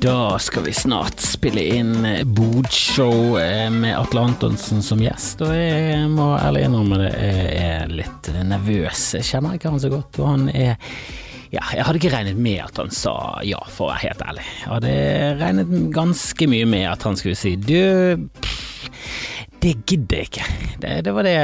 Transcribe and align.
Da 0.00 0.38
skal 0.38 0.64
vi 0.64 0.72
snart 0.72 1.20
spille 1.20 1.60
inn 1.76 2.06
Bodshow 2.24 3.36
eh, 3.36 3.66
med 3.70 3.98
Atle 3.98 4.22
Antonsen 4.30 4.80
som 4.80 5.02
gjest, 5.04 5.42
og 5.44 5.52
jeg 5.52 6.06
må 6.08 6.30
ærlig 6.38 6.62
innrømme 6.64 7.02
det, 7.02 7.10
jeg 7.20 7.66
er 7.66 7.92
litt 7.92 8.30
nervøs. 8.48 9.02
Jeg 9.18 9.26
kjenner 9.28 9.58
ikke 9.58 9.74
han 9.74 9.82
så 9.82 9.90
godt, 9.92 10.20
og 10.22 10.30
han 10.30 10.46
er 10.54 10.78
ja, 11.52 11.66
jeg 11.76 11.84
hadde 11.84 12.00
ikke 12.00 12.12
regnet 12.14 12.40
med 12.40 12.62
at 12.64 12.80
han 12.80 12.88
sa 12.96 13.12
ja, 13.44 13.60
for 13.68 13.90
å 13.90 13.92
være 13.92 14.06
helt 14.06 14.24
ærlig. 14.24 14.46
Jeg 14.62 14.70
hadde 14.70 14.94
regnet 15.42 15.74
ganske 15.98 16.48
mye 16.54 16.70
med 16.72 16.86
at 16.94 17.04
han 17.04 17.20
skulle 17.20 17.36
si 17.36 17.52
du 17.60 17.76
det 19.60 19.74
gidder 19.84 20.22
jeg 20.22 20.30
ikke. 20.30 20.48
Det, 20.80 20.94
det, 21.04 21.12
var 21.12 21.28
det, 21.28 21.36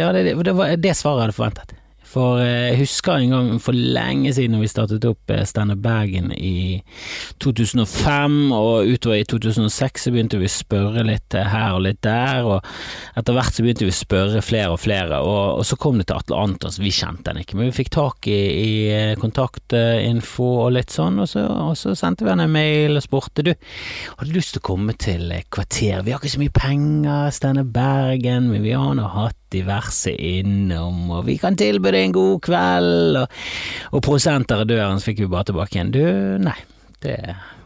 det, 0.00 0.02
var 0.02 0.18
det, 0.18 0.34
det 0.34 0.56
var 0.58 0.74
det 0.74 0.96
svaret 0.98 1.20
jeg 1.20 1.28
hadde 1.28 1.38
forventet. 1.38 1.76
For 2.12 2.42
eh, 2.42 2.72
jeg 2.72 2.82
husker 2.82 3.16
en 3.16 3.32
gang 3.32 3.50
for 3.62 3.76
lenge 3.76 4.34
siden 4.36 4.60
vi 4.60 4.68
startet 4.68 5.04
opp 5.08 5.32
eh, 5.32 5.46
Standup 5.48 5.80
Bergen 5.84 6.28
i 6.36 6.82
2005, 7.40 8.52
og 8.52 8.90
utover 8.90 9.22
i 9.22 9.26
2006 9.28 10.06
så 10.06 10.12
begynte 10.12 10.40
vi 10.40 10.50
å 10.50 10.52
spørre 10.52 11.06
litt 11.08 11.36
eh, 11.38 11.48
her 11.48 11.78
og 11.78 11.86
litt 11.86 12.02
der, 12.04 12.44
og 12.44 13.16
etter 13.16 13.36
hvert 13.36 13.56
så 13.56 13.64
begynte 13.64 13.88
vi 13.88 13.94
å 13.94 13.96
spørre 13.96 14.44
flere 14.44 14.74
og 14.74 14.82
flere, 14.82 15.22
og, 15.24 15.62
og 15.62 15.66
så 15.68 15.78
kom 15.80 16.00
det 16.00 16.10
til 16.10 16.20
Atle 16.20 16.40
Antons, 16.44 16.80
vi 16.82 16.92
kjente 16.92 17.32
han 17.32 17.40
ikke, 17.40 17.56
men 17.56 17.70
vi 17.70 17.78
fikk 17.80 17.92
tak 17.96 18.28
i, 18.28 18.40
i 18.60 18.72
kontaktinfo 19.22 20.52
og 20.66 20.72
litt 20.76 20.92
sånn, 20.92 21.22
og 21.24 21.32
så, 21.32 21.46
og 21.48 21.76
så 21.80 21.96
sendte 21.98 22.28
vi 22.28 22.34
han 22.34 22.44
en 22.44 22.52
mail 22.52 23.00
og 23.00 23.06
spurte 23.06 23.46
du, 23.46 23.54
har 24.18 24.28
du 24.28 24.36
lyst 24.36 24.58
til 24.58 24.64
å 24.64 24.68
komme 24.72 24.96
til 25.00 25.32
Kvarter, 25.52 26.04
vi 26.04 26.12
har 26.12 26.20
ikke 26.20 26.36
så 26.36 26.44
mye 26.44 26.58
penger, 26.60 27.30
Standup 27.32 27.72
Bergen, 27.72 28.52
men 28.52 28.66
vi 28.66 28.76
har 28.76 28.92
nå 28.98 29.08
hatt 29.16 29.38
diverse 29.52 30.12
innom, 30.12 31.04
og 31.18 31.26
vi 31.28 31.38
kan 31.40 31.56
tilby 31.58 31.92
deg 31.94 32.08
en 32.08 32.16
god 32.16 32.38
kveld, 32.48 33.18
og, 33.22 33.40
og 33.92 34.04
prosenter 34.04 34.64
av 34.64 34.70
døren, 34.70 35.00
så 35.00 35.10
fikk 35.10 35.24
vi 35.24 35.32
bare 35.32 35.50
tilbake 35.50 35.78
igjen. 35.78 35.92
Du, 35.94 36.04
nei, 36.42 36.56
det 37.04 37.18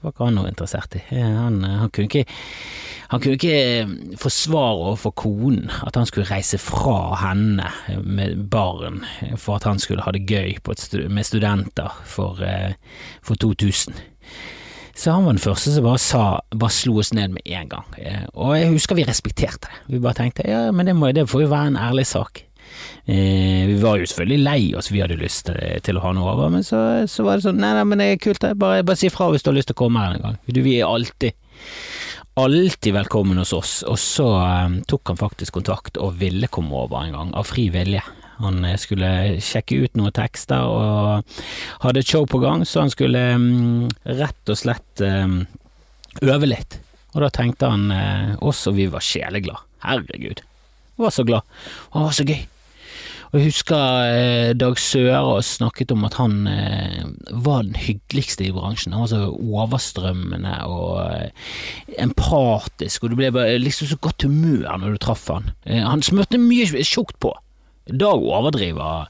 var 0.02 0.12
ikke 0.12 0.28
han 0.28 0.36
noe 0.38 0.50
interessert 0.50 0.98
i. 0.98 1.04
Han, 1.14 1.62
han, 1.64 1.92
kunne 1.94 2.10
ikke 2.10 2.26
han 3.12 3.22
kunne 3.22 3.36
ikke 3.38 4.18
forsvare 4.18 4.88
overfor 4.88 5.14
konen 5.14 5.70
at 5.86 5.94
han 5.98 6.08
skulle 6.08 6.26
reise 6.26 6.58
fra 6.58 7.14
henne 7.22 7.68
med 8.02 8.48
barn 8.50 9.04
for 9.38 9.60
at 9.60 9.68
han 9.68 9.78
skulle 9.82 10.02
ha 10.02 10.14
det 10.14 10.24
gøy 10.26 10.56
med 11.06 11.28
studenter 11.28 12.00
for, 12.04 12.42
eh, 12.42 12.74
for 13.22 13.38
2000. 13.38 13.94
Så 14.96 15.12
han 15.12 15.26
var 15.26 15.36
den 15.36 15.42
første 15.42 15.74
som 15.74 15.84
bare 15.84 16.00
sa, 16.00 16.24
bare 16.56 16.72
slo 16.72 16.96
oss 17.02 17.12
ned 17.12 17.34
med 17.34 17.44
en 17.52 17.68
gang. 17.68 17.96
Eh, 18.00 18.24
og 18.32 18.54
jeg 18.56 18.72
husker 18.72 18.96
vi 18.96 19.04
respekterte 19.04 19.68
det. 19.68 19.80
Vi 19.92 20.00
bare 20.00 20.16
tenkte 20.16 20.46
ja, 20.48 20.70
men 20.72 20.88
det, 20.88 20.96
må, 20.96 21.10
det 21.12 21.26
får 21.28 21.44
jo 21.44 21.50
være 21.52 21.74
en 21.74 21.80
ærlig 21.80 22.06
sak. 22.08 22.40
Eh, 23.04 23.66
vi 23.68 23.76
var 23.82 24.00
jo 24.00 24.08
selvfølgelig 24.08 24.46
lei 24.46 24.60
oss, 24.78 24.88
vi 24.90 25.02
hadde 25.04 25.18
lyst 25.20 25.46
til, 25.50 25.60
til 25.84 26.00
å 26.00 26.06
ha 26.06 26.14
noe 26.16 26.32
over, 26.32 26.50
men 26.52 26.64
så, 26.66 26.80
så, 27.10 27.26
var 27.26 27.38
det 27.38 27.46
sånn 27.46 27.60
nei, 27.62 27.74
nei, 27.76 27.84
men 27.86 28.02
det 28.02 28.08
er 28.08 28.24
kult, 28.24 28.48
bare, 28.58 28.82
bare 28.88 28.98
si 28.98 29.12
fra 29.12 29.28
hvis 29.30 29.44
du 29.44 29.52
har 29.52 29.58
lyst 29.60 29.70
til 29.70 29.76
å 29.78 29.82
komme 29.84 30.02
her 30.02 30.16
en 30.16 30.24
gang. 30.24 30.40
Du, 30.48 30.60
vi 30.64 30.78
er 30.80 30.88
alltid 30.88 31.36
alltid 32.36 32.92
velkommen 32.92 33.38
hos 33.40 33.54
oss, 33.56 33.78
og 33.88 33.96
så 34.00 34.26
um, 34.66 34.80
tok 34.84 35.08
han 35.12 35.20
faktisk 35.20 35.56
kontakt 35.56 35.96
og 35.96 36.18
ville 36.20 36.50
komme 36.52 36.76
over 36.84 37.06
en 37.06 37.14
gang, 37.16 37.30
av 37.32 37.48
fri 37.48 37.70
vilje. 37.72 38.02
Han 38.40 38.64
eh, 38.64 38.78
skulle 38.80 39.10
sjekke 39.44 39.82
ut 39.84 39.98
noen 39.98 40.14
tekster 40.16 40.66
og 40.66 41.38
hadde 41.84 42.02
et 42.02 42.10
show 42.10 42.26
på 42.28 42.40
gang, 42.42 42.64
så 42.68 42.84
han 42.84 42.92
skulle 42.92 43.22
um, 43.36 43.86
rett 44.04 44.52
og 44.52 44.60
slett 44.60 45.04
um, 45.04 45.40
øve 46.22 46.50
litt. 46.50 46.80
Og 47.14 47.22
da 47.24 47.30
tenkte 47.32 47.70
han 47.72 47.88
uh, 47.92 48.34
oss, 48.44 48.66
vi 48.76 48.90
var 48.92 49.04
sjeleglade. 49.04 49.64
Herregud. 49.86 50.42
Han 50.96 51.08
var 51.08 51.14
så 51.14 51.24
glad. 51.24 51.56
Og 51.92 51.98
han 52.00 52.08
var 52.08 52.16
så 52.16 52.28
gøy. 52.28 52.44
Og 53.32 53.40
jeg 53.40 53.50
husker 53.50 54.10
eh, 54.14 54.50
Dag 54.56 54.78
Sørås 54.80 55.56
snakket 55.58 55.90
om 55.92 56.04
at 56.06 56.14
han 56.20 56.46
eh, 56.48 57.02
var 57.44 57.64
den 57.66 57.74
hyggeligste 57.76 58.46
i 58.46 58.52
bransjen. 58.54 58.94
Han 58.94 59.02
var 59.02 59.10
så 59.10 59.22
overstrømmende 59.34 60.54
og 60.70 61.00
eh, 61.10 61.50
empatisk, 62.00 63.04
og 63.04 63.12
du 63.12 63.18
ble 63.18 63.32
liksom 63.60 63.90
så 63.90 63.98
godt 64.00 64.24
humør 64.28 64.78
når 64.80 64.94
du 64.94 65.02
traff 65.02 65.26
han. 65.32 65.50
Eh, 65.66 65.82
han 65.82 66.04
smurte 66.06 66.40
mye 66.40 66.84
tjukt 66.86 67.18
på. 67.20 67.34
Dag 67.86 68.18
overdriver 68.18 69.06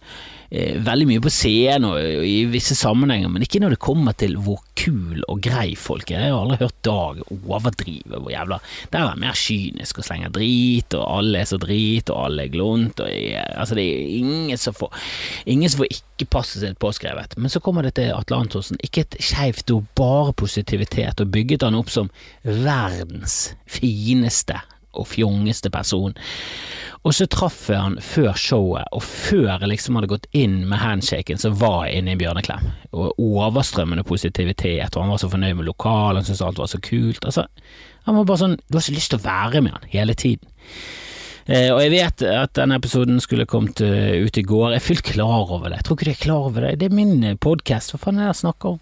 eh, 0.50 0.76
veldig 0.84 1.06
mye 1.08 1.20
på 1.24 1.30
scenen 1.32 1.86
og, 1.88 1.96
og, 1.96 2.24
i 2.28 2.42
visse 2.52 2.76
sammenhenger, 2.76 3.30
men 3.32 3.46
ikke 3.46 3.62
når 3.62 3.72
det 3.72 3.80
kommer 3.86 4.16
til 4.20 4.36
hvor 4.44 4.60
kul 4.76 5.22
og 5.32 5.40
grei 5.46 5.70
folk 5.80 6.12
er. 6.12 6.26
Jeg 6.26 6.34
har 6.34 6.42
aldri 6.42 6.58
hørt 6.60 6.76
Dag 6.84 7.22
overdrive 7.32 8.20
hvor 8.20 8.28
jævla 8.30 8.58
Der 8.92 9.00
er 9.00 9.08
han 9.14 9.22
mer 9.24 9.38
kynisk 9.40 10.02
og 10.02 10.08
slenger 10.10 10.34
drit, 10.36 10.92
og 10.92 11.06
alle 11.16 11.40
er 11.40 11.48
så 11.48 11.60
drit, 11.62 12.12
og 12.12 12.26
alle 12.26 12.44
er 12.44 12.52
glunt, 12.52 13.00
og 13.00 13.08
altså 13.08 13.80
det 13.80 13.88
er 13.88 14.14
ingen 14.20 14.60
som 14.60 14.76
får 14.76 14.92
Ingen 15.48 15.72
som 15.72 15.82
får 15.82 15.96
ikke 15.96 16.28
passet 16.36 16.62
sitt 16.62 16.78
påskrevet. 16.82 17.36
Men 17.40 17.52
så 17.52 17.60
kommer 17.64 17.84
det 17.86 17.96
til 17.96 18.12
Atle 18.12 18.42
Antonsen, 18.44 18.78
ikke 18.84 19.06
et 19.06 19.18
skeivt 19.24 19.70
ord, 19.72 19.88
bare 19.96 20.36
positivitet, 20.36 21.20
og 21.20 21.32
bygget 21.32 21.64
han 21.64 21.76
opp 21.78 21.92
som 21.92 22.12
verdens 22.44 23.54
fineste 23.64 24.60
og 24.96 25.08
fjongeste 25.10 25.72
person. 25.72 26.16
Og 27.06 27.14
så 27.14 27.28
traff 27.30 27.68
jeg 27.70 27.78
han 27.78 28.00
før 28.02 28.32
showet, 28.40 28.88
og 28.90 29.02
før 29.06 29.52
jeg 29.52 29.70
liksom 29.70 29.98
hadde 29.98 30.10
gått 30.10 30.26
inn 30.34 30.64
med 30.66 30.80
handshaken, 30.82 31.38
så 31.38 31.52
var 31.54 31.86
jeg 31.86 32.00
inne 32.00 32.16
i 32.16 32.18
Bjørneklem. 32.18 32.66
Og 32.98 33.20
overstrømmende 33.22 34.02
positivitet, 34.06 34.96
og 34.96 35.04
han 35.04 35.12
var 35.14 35.22
så 35.22 35.30
fornøyd 35.30 35.60
med 35.60 35.68
lokalet, 35.68 36.24
han 36.24 36.26
syntes 36.26 36.42
alt 36.42 36.62
var 36.62 36.72
så 36.72 36.82
kult. 36.82 37.22
Altså, 37.22 37.46
han 38.08 38.18
var 38.18 38.26
bare 38.26 38.42
sånn, 38.42 38.58
du 38.66 38.78
har 38.80 38.86
så 38.88 38.96
lyst 38.96 39.14
til 39.14 39.20
å 39.20 39.26
være 39.26 39.62
med 39.62 39.76
han 39.76 39.86
hele 39.92 40.18
tiden. 40.18 40.50
Eh, 41.46 41.70
og 41.70 41.78
jeg 41.84 41.92
vet 41.94 42.26
at 42.26 42.56
denne 42.58 42.80
episoden 42.80 43.22
skulle 43.22 43.46
kommet 43.46 43.78
uh, 43.86 44.18
ut 44.18 44.34
i 44.34 44.42
går, 44.42 44.72
jeg 44.74 44.80
er 44.80 44.86
fullt 44.88 45.06
klar 45.06 45.52
over 45.54 45.68
det. 45.68 45.78
Jeg 45.78 45.86
tror 45.86 46.00
ikke 46.00 46.08
du 46.08 46.14
er 46.16 46.24
klar 46.24 46.50
over 46.50 46.66
det, 46.66 46.74
det 46.80 46.90
er 46.90 46.98
min 46.98 47.38
podkast, 47.38 47.94
hva 47.94 48.02
faen 48.02 48.18
er 48.18 48.26
det 48.26 48.32
jeg 48.32 48.42
snakker 48.42 48.74
om? 48.74 48.80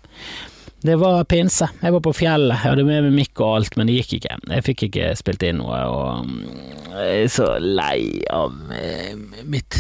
Det 0.84 0.98
var 1.00 1.24
pinse. 1.24 1.64
Jeg 1.80 1.92
var 1.94 2.02
på 2.04 2.12
fjellet, 2.12 2.58
jeg 2.58 2.74
hadde 2.74 2.84
med 2.84 3.06
meg 3.06 3.14
mikk 3.16 3.40
og 3.40 3.54
alt, 3.56 3.76
men 3.80 3.88
det 3.88 3.94
gikk 4.02 4.18
ikke. 4.18 4.34
Jeg 4.52 4.64
fikk 4.66 4.82
ikke 4.90 5.12
spilt 5.16 5.46
inn 5.48 5.62
noe, 5.62 5.78
og 5.88 6.34
jeg 6.92 7.22
er 7.22 7.30
så 7.32 7.46
lei 7.62 8.20
av 8.28 8.52
eh, 8.76 9.14
mitt 9.48 9.78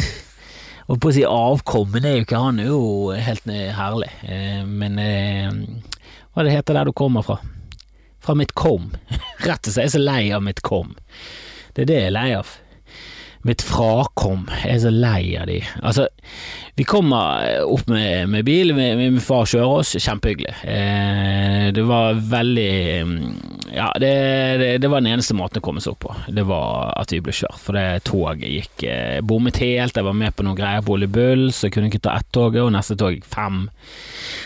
og 0.84 0.98
på 1.00 1.08
å 1.08 1.14
si 1.16 1.22
avkommen 1.24 2.04
er 2.04 2.18
jo 2.18 2.24
ikke 2.26 2.40
han 2.40 2.60
er 2.60 2.66
jo 2.68 2.80
helt 3.16 3.46
herlig. 3.76 4.10
Eh, 4.28 4.64
men 4.68 4.98
eh, 5.00 5.54
hva 6.34 6.44
det 6.44 6.52
heter 6.52 6.76
der 6.76 6.88
du 6.88 6.96
kommer 6.96 7.24
fra? 7.24 7.38
Fra 8.24 8.36
mitt 8.36 8.52
kom. 8.56 8.90
Rett 9.48 9.68
og 9.68 9.72
slett, 9.72 9.80
jeg 9.84 9.90
er 9.90 9.94
så 9.96 10.02
lei 10.02 10.22
av 10.36 10.44
mitt 10.44 10.60
kom. 10.64 10.92
Det 11.72 11.84
er 11.84 11.90
det 11.90 12.00
jeg 12.00 12.10
er 12.10 12.16
lei 12.16 12.28
av 12.36 12.52
mitt 13.44 13.62
frakom. 13.62 14.46
Jeg 14.62 14.78
er 14.78 14.82
så 14.86 14.90
lei 14.92 15.34
av 15.36 15.48
de. 15.50 15.58
Altså, 15.84 16.06
vi 16.74 16.86
kommer 16.88 17.60
opp 17.68 17.86
med, 17.92 18.28
med 18.32 18.46
bil, 18.46 18.72
min, 18.74 18.98
min 18.98 19.20
far 19.22 19.44
kjører 19.46 19.82
oss, 19.82 19.92
kjempehyggelig. 20.00 20.54
Eh, 20.64 21.66
det 21.76 21.84
var 21.86 22.16
veldig 22.18 22.72
Ja, 23.74 23.90
det, 24.00 24.12
det, 24.60 24.70
det, 24.82 24.88
var 24.90 25.04
den 25.04 25.12
eneste 25.12 25.36
måten 25.36 25.60
å 25.60 25.66
komme 25.66 25.84
seg 25.84 25.92
opp 25.94 26.06
på. 26.06 26.16
Det 26.34 26.46
var 26.48 26.94
at 26.98 27.12
vi 27.12 27.20
ble 27.24 27.34
kjørt, 27.36 27.60
for 27.60 27.78
det 27.78 28.04
toget 28.08 28.48
gikk 28.48 28.86
eh, 28.88 29.20
bommet 29.20 29.60
helt. 29.62 29.94
Jeg 29.94 30.08
var 30.08 30.16
med 30.18 30.34
på 30.34 30.46
noen 30.46 30.58
greier 30.58 30.82
på 30.84 30.96
Ole 30.96 31.10
Bull, 31.10 31.50
så 31.52 31.68
jeg 31.68 31.76
kunne 31.76 31.92
ikke 31.92 32.02
ta 32.08 32.16
ett 32.18 32.32
tog, 32.34 32.56
og 32.58 32.72
neste 32.74 32.96
tog 32.98 33.14
gikk 33.14 33.28
fem. 33.28 33.66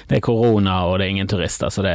Det 0.09 0.19
er 0.19 0.25
korona, 0.25 0.81
og 0.89 0.99
det 0.99 1.07
er 1.07 1.15
ingen 1.15 1.31
turister, 1.31 1.73
så 1.73 1.85
det, 1.85 1.95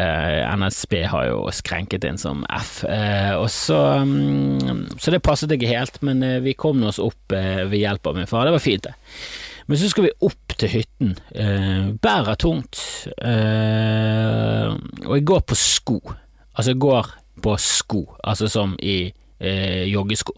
NSB 0.59 0.97
har 1.11 1.29
jo 1.29 1.45
skrenket 1.55 2.05
inn 2.07 2.19
som 2.21 2.43
F. 2.53 2.83
Eh, 2.87 3.33
og 3.37 3.49
så, 3.53 3.79
um, 4.03 4.85
så 4.97 5.13
det 5.13 5.23
passet 5.25 5.53
ikke 5.55 5.71
helt, 5.71 6.01
men 6.05 6.23
eh, 6.25 6.41
vi 6.43 6.55
kom 6.57 6.83
oss 6.87 7.01
opp 7.01 7.35
eh, 7.35 7.63
ved 7.67 7.81
hjelp 7.81 8.11
av 8.11 8.19
min 8.19 8.29
far. 8.29 8.45
Det 8.47 8.55
var 8.55 8.63
fint, 8.63 8.87
det. 8.89 8.95
Men 9.65 9.79
så 9.79 9.89
skal 9.89 10.07
vi 10.07 10.15
opp 10.27 10.55
til 10.59 10.71
hytten. 10.73 11.13
Eh, 11.35 11.91
bærer 12.03 12.39
tungt. 12.39 12.79
Eh, 13.15 14.71
og 15.07 15.13
jeg 15.17 15.27
går 15.27 15.45
på 15.47 15.57
sko. 15.57 15.99
Altså, 16.53 16.73
jeg 16.73 16.81
går 16.83 17.13
på 17.43 17.55
sko, 17.59 18.03
altså 18.23 18.49
som 18.51 18.75
i 18.79 18.97
eh, 19.39 19.83
joggesko. 19.91 20.35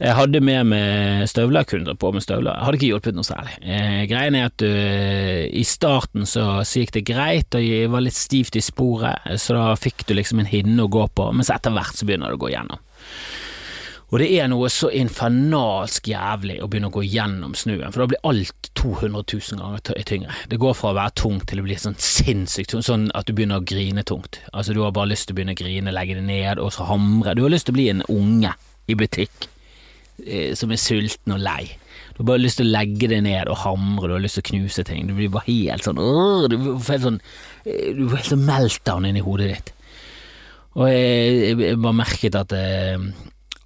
Jeg 0.00 0.16
hadde 0.16 0.40
med 0.40 0.70
meg 0.70 1.26
støvler, 1.28 1.66
kunne 1.68 1.92
på 2.00 2.08
med 2.14 2.24
støvler. 2.24 2.54
Jeg 2.54 2.64
hadde 2.64 2.78
ikke 2.78 2.88
hjulpet 2.88 3.16
noe 3.18 3.26
særlig. 3.28 3.58
Eh, 3.60 3.98
greien 4.08 4.38
er 4.38 4.46
at 4.48 4.64
uh, 4.64 5.42
i 5.44 5.64
starten 5.68 6.24
så, 6.24 6.44
så, 6.64 6.80
gikk 6.80 6.94
det 6.94 7.02
greit, 7.10 7.52
og 7.52 7.66
jeg 7.66 7.90
var 7.92 8.06
litt 8.06 8.16
stivt 8.16 8.56
i 8.56 8.64
sporet, 8.64 9.28
så 9.36 9.58
da 9.58 9.66
fikk 9.76 10.06
du 10.08 10.14
liksom 10.16 10.40
en 10.40 10.48
hinne 10.48 10.86
å 10.86 10.88
gå 10.88 11.04
på, 11.12 11.28
mens 11.36 11.52
etter 11.52 11.76
hvert 11.76 12.00
så 12.00 12.08
begynner 12.08 12.32
det 12.32 12.40
å 12.40 12.42
gå 12.46 12.52
gjennom. 12.54 12.80
Og 14.10 14.16
det 14.18 14.30
er 14.40 14.48
noe 14.50 14.72
så 14.72 14.88
infernalsk 14.88 16.08
jævlig 16.10 16.56
å 16.64 16.70
begynne 16.70 16.88
å 16.88 16.96
gå 16.96 17.04
gjennom 17.04 17.52
snøen, 17.54 17.92
for 17.92 18.00
da 18.00 18.08
blir 18.10 18.24
alt 18.32 18.72
200 18.80 19.22
000 19.36 19.60
ganger 19.60 20.02
tyngre. 20.08 20.40
Det 20.48 20.62
går 20.64 20.80
fra 20.80 20.94
å 20.94 20.98
være 20.98 21.16
tungt 21.20 21.46
til 21.52 21.60
å 21.60 21.68
bli 21.68 21.76
sånn 21.78 22.00
sinnssykt 22.00 22.72
tungt, 22.72 22.88
sånn 22.88 23.10
at 23.12 23.28
du 23.28 23.36
begynner 23.36 23.60
å 23.60 23.68
grine 23.68 24.02
tungt. 24.08 24.40
Altså 24.50 24.72
Du 24.72 24.80
har 24.80 24.96
bare 24.96 25.12
lyst 25.12 25.28
til 25.28 25.36
å 25.36 25.42
begynne 25.42 25.54
å 25.54 25.60
grine, 25.60 25.94
legge 25.94 26.16
det 26.18 26.26
ned 26.26 26.58
og 26.58 26.72
så 26.74 26.88
hamre. 26.88 27.36
Du 27.36 27.44
har 27.44 27.52
lyst 27.52 27.68
til 27.68 27.76
å 27.76 27.82
bli 27.82 27.90
en 27.92 28.06
unge 28.08 28.56
i 28.88 28.96
butikk 28.98 29.50
som 30.58 30.72
er 30.72 30.80
sulten 30.80 31.34
og 31.36 31.42
lei. 31.44 31.70
Du 32.20 32.24
har 32.24 32.34
bare 32.34 32.42
lyst 32.42 32.58
til 32.60 32.68
å 32.68 32.74
legge 32.74 33.08
det 33.08 33.22
ned 33.24 33.48
og 33.48 33.62
hamre, 33.62 34.10
du 34.10 34.12
har 34.12 34.20
lyst 34.20 34.36
til 34.36 34.44
å 34.44 34.48
knuse 34.50 34.82
ting. 34.84 35.06
Du 35.08 35.14
blir 35.16 35.30
bare 35.32 35.46
helt 35.46 35.86
sånn 35.86 35.96
øh, 35.96 36.48
Du 36.52 36.56
får 36.84 36.92
helt 36.92 37.06
sånn 37.06 37.20
eh, 37.64 37.86
Du 37.96 38.02
får 38.10 38.18
helt 38.18 38.32
sånn 38.34 38.42
meltdown 38.44 39.06
inni 39.08 39.22
hodet 39.24 39.46
ditt. 39.54 39.70
Og 40.76 40.84
jeg, 40.90 41.56
jeg, 41.56 41.78
bare 41.80 41.96
merket 41.96 42.36
at 42.36 42.52
eh, 42.52 43.08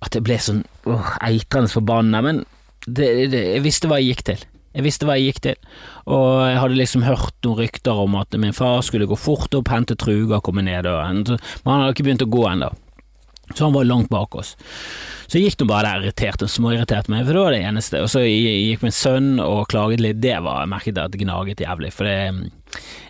at 0.04 0.14
jeg 0.14 0.22
ble 0.22 0.38
sånn 0.38 0.62
øh, 0.86 1.10
eitrende 1.24 1.72
forbanna, 1.72 2.20
men 2.22 2.42
det, 2.86 3.08
det, 3.32 3.40
jeg 3.56 3.64
visste 3.64 3.90
hva 3.90 3.98
jeg 3.98 4.12
gikk 4.12 4.24
til. 4.30 4.46
Jeg 4.74 4.86
visste 4.86 5.06
hva 5.10 5.18
jeg 5.18 5.32
gikk 5.32 5.42
til, 5.48 5.74
og 6.10 6.28
jeg 6.46 6.62
hadde 6.62 6.78
liksom 6.78 7.04
hørt 7.06 7.34
noen 7.46 7.60
rykter 7.62 8.00
om 8.06 8.14
at 8.18 8.38
min 8.38 8.54
far 8.54 8.80
skulle 8.86 9.10
gå 9.10 9.18
fort 9.18 9.54
opp, 9.54 9.70
hente 9.70 9.98
truger, 9.98 10.42
komme 10.46 10.62
ned 10.66 10.86
og 10.90 11.02
Men 11.34 11.70
han 11.70 11.84
hadde 11.84 11.94
ikke 11.94 12.06
begynt 12.06 12.26
å 12.26 12.30
gå 12.38 12.46
ennå, 12.50 12.70
så 13.52 13.66
han 13.66 13.74
var 13.76 13.86
langt 13.88 14.10
bak 14.12 14.34
oss. 14.38 14.54
Så 15.26 15.38
jeg 15.38 15.50
gikk 15.50 15.62
nå 15.62 15.68
bare 15.70 15.88
der 15.88 16.06
irritert 16.06 16.42
og 16.44 16.50
småirritert 16.52 17.08
meg, 17.12 17.24
for 17.24 17.36
det 17.36 17.42
var 17.42 17.54
det 17.56 17.62
eneste. 17.68 18.02
Og 18.04 18.10
så 18.12 18.22
gikk 18.24 18.84
min 18.84 18.94
sønn 18.94 19.32
og 19.42 19.66
klaget 19.72 20.02
litt, 20.04 20.20
det 20.22 20.36
var 20.44 20.62
jeg 20.62 20.72
merket 20.72 21.00
at 21.00 21.14
det 21.14 21.22
gnaget 21.24 21.64
jævlig, 21.64 21.92
for 21.96 22.08
det, 22.08 22.52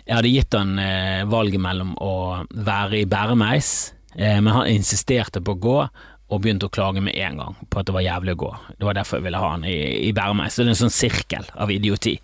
jeg 0.05 0.15
hadde 0.17 0.33
gitt 0.33 0.57
han 0.57 0.75
eh, 0.81 1.21
valget 1.29 1.61
mellom 1.61 1.95
å 2.01 2.15
være 2.49 3.01
i 3.01 3.07
bæremeis, 3.09 3.71
eh, 4.15 4.39
men 4.39 4.51
han 4.53 4.69
insisterte 4.73 5.43
på 5.43 5.55
å 5.55 5.63
gå, 5.67 5.79
og 6.25 6.41
begynte 6.41 6.65
å 6.65 6.73
klage 6.73 7.03
med 7.05 7.13
en 7.21 7.37
gang 7.37 7.57
på 7.69 7.79
at 7.79 7.85
det 7.85 7.93
var 7.93 8.01
jævlig 8.01 8.33
å 8.33 8.39
gå. 8.41 8.51
Det 8.79 8.87
var 8.87 8.97
derfor 8.97 9.19
jeg 9.19 9.27
ville 9.27 9.41
ha 9.41 9.51
han 9.51 9.65
i, 9.69 9.75
i 10.07 10.13
bæremeis. 10.15 10.55
Så 10.55 10.63
det 10.63 10.71
er 10.71 10.73
en 10.73 10.79
sånn 10.79 10.95
sirkel 10.95 11.45
av 11.53 11.69
idioti, 11.73 12.15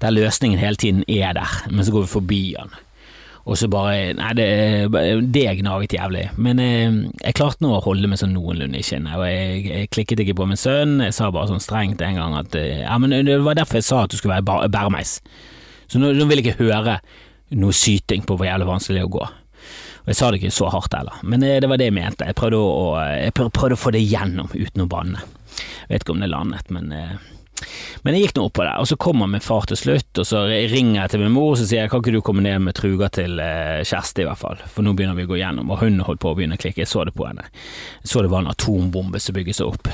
der 0.00 0.14
løsningen 0.14 0.60
hele 0.60 0.80
tiden 0.80 1.02
er 1.04 1.34
der, 1.36 1.58
men 1.68 1.84
så 1.84 1.92
går 1.92 2.06
vi 2.06 2.14
forbi 2.14 2.40
han. 2.56 2.72
Og 3.48 3.56
så 3.56 3.70
bare 3.72 4.12
Nei, 4.18 4.30
det, 4.36 4.48
det 5.32 5.46
gnaget 5.60 5.96
jævlig. 5.96 6.26
Men 6.36 6.60
jeg, 6.62 6.92
jeg 7.22 7.36
klarte 7.38 7.64
nå 7.64 7.72
å 7.76 7.82
holde 7.84 8.10
meg 8.10 8.20
sånn 8.20 8.34
noenlunde 8.36 8.80
i 8.80 8.84
kinnet, 8.86 9.16
og 9.16 9.24
jeg, 9.26 9.64
jeg, 9.70 9.90
klikket 9.94 10.24
ikke 10.24 10.36
på 10.42 10.48
min 10.50 10.60
sønn. 10.60 10.98
Jeg 11.06 11.16
sa 11.16 11.30
bare 11.32 11.50
sånn 11.50 11.64
strengt 11.64 12.04
en 12.04 12.20
gang 12.20 12.36
at 12.38 12.56
Ja, 12.58 12.98
men 13.00 13.14
det 13.26 13.40
var 13.44 13.58
derfor 13.58 13.80
jeg 13.80 13.88
sa 13.88 14.04
at 14.04 14.12
du 14.12 14.18
skulle 14.20 14.38
være 14.38 14.68
bæremeis. 14.70 15.18
Så 15.90 15.98
nå, 15.98 16.12
nå 16.14 16.28
vil 16.28 16.42
jeg 16.42 16.50
ikke 16.50 16.68
høre 16.68 17.00
noe 17.58 17.74
syting 17.74 18.22
på 18.26 18.36
hvor 18.38 18.46
jævlig 18.46 18.68
vanskelig 18.68 19.00
det 19.00 19.02
er 19.02 19.10
å 19.10 19.16
gå. 19.16 19.26
Og 20.00 20.12
jeg 20.12 20.16
sa 20.16 20.30
det 20.30 20.40
ikke 20.40 20.54
så 20.54 20.70
hardt 20.72 20.94
heller, 20.96 21.18
men 21.26 21.42
det 21.42 21.68
var 21.68 21.80
det 21.80 21.90
jeg 21.90 21.96
mente. 21.96 22.28
Jeg 22.28 22.38
prøvde 22.38 22.60
å, 22.60 22.86
jeg 23.10 23.34
prøvde 23.36 23.76
å 23.76 23.80
få 23.80 23.92
det 23.94 24.04
gjennom 24.04 24.48
uten 24.54 24.84
å 24.84 24.88
banne. 24.90 25.24
Jeg 25.88 25.90
vet 25.90 26.04
ikke 26.04 26.14
om 26.14 26.22
det 26.22 26.30
landet, 26.30 26.70
men 26.72 26.94
men 28.04 28.16
jeg 28.16 28.28
gikk 28.28 28.38
nå 28.38 28.46
opp 28.48 28.56
på 28.58 28.66
det, 28.66 28.74
og 28.82 28.88
så 28.90 28.98
kommer 29.00 29.30
min 29.30 29.44
far 29.44 29.68
til 29.70 29.78
slutt, 29.80 30.10
og 30.22 30.26
så 30.26 30.44
ringer 30.48 31.02
jeg 31.02 31.12
til 31.14 31.24
min 31.24 31.34
mor 31.34 31.54
og 31.54 31.60
så 31.60 31.68
sier 31.68 31.84
jeg 31.84 31.92
kan 31.92 32.02
ikke 32.02 32.14
du 32.14 32.20
komme 32.24 32.44
ned 32.44 32.64
med 32.64 32.76
truga 32.78 33.10
til 33.12 33.40
Kjersti 33.40 34.24
i 34.24 34.28
hvert 34.28 34.40
fall, 34.40 34.64
for 34.70 34.86
nå 34.86 34.94
begynner 34.96 35.18
vi 35.18 35.28
å 35.28 35.32
gå 35.32 35.40
gjennom, 35.40 35.70
og 35.72 35.84
hun 35.84 36.00
holdt 36.06 36.22
på 36.22 36.32
å 36.32 36.38
begynne 36.38 36.58
å 36.58 36.62
klikke, 36.62 36.84
jeg 36.84 36.90
så 36.90 37.04
det 37.08 37.14
på 37.16 37.28
henne. 37.28 37.46
Jeg 38.02 38.12
så 38.12 38.24
det 38.24 38.32
var 38.32 38.44
en 38.44 38.52
atombombe 38.52 39.20
som 39.22 39.36
bygget 39.36 39.60
seg 39.60 39.72
opp. 39.72 39.90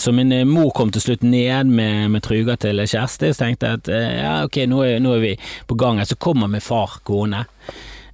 Så 0.00 0.14
min 0.16 0.32
mor 0.50 0.70
kom 0.76 0.92
til 0.94 1.04
slutt 1.04 1.24
ned 1.26 1.70
med, 1.70 2.10
med 2.14 2.24
truga 2.26 2.58
til 2.60 2.82
Kjersti, 2.84 3.32
så 3.32 3.44
tenkte 3.46 3.70
jeg 3.70 3.82
at 3.82 3.92
ja, 3.94 4.36
ok, 4.46 4.62
nå 4.70 4.84
er, 4.86 5.00
nå 5.02 5.16
er 5.16 5.24
vi 5.24 5.34
på 5.68 5.78
gang, 5.80 6.02
så 6.06 6.18
kommer 6.20 6.50
min 6.50 6.64
far 6.64 6.98
gående. 7.06 7.44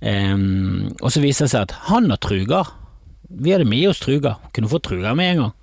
Um, 0.01 0.95
og 1.05 1.13
så 1.13 1.21
viser 1.21 1.47
det 1.47 1.53
seg 1.53 1.67
at 1.67 1.77
han 1.91 2.09
har 2.13 2.21
truger. 2.25 2.73
Vi 3.29 3.53
hadde 3.53 3.69
med 3.69 3.91
oss 3.91 4.01
truger, 4.03 4.41
kunne 4.55 4.71
fått 4.71 4.89
truger 4.89 5.17
med 5.17 5.35
en 5.35 5.43
gang. 5.45 5.57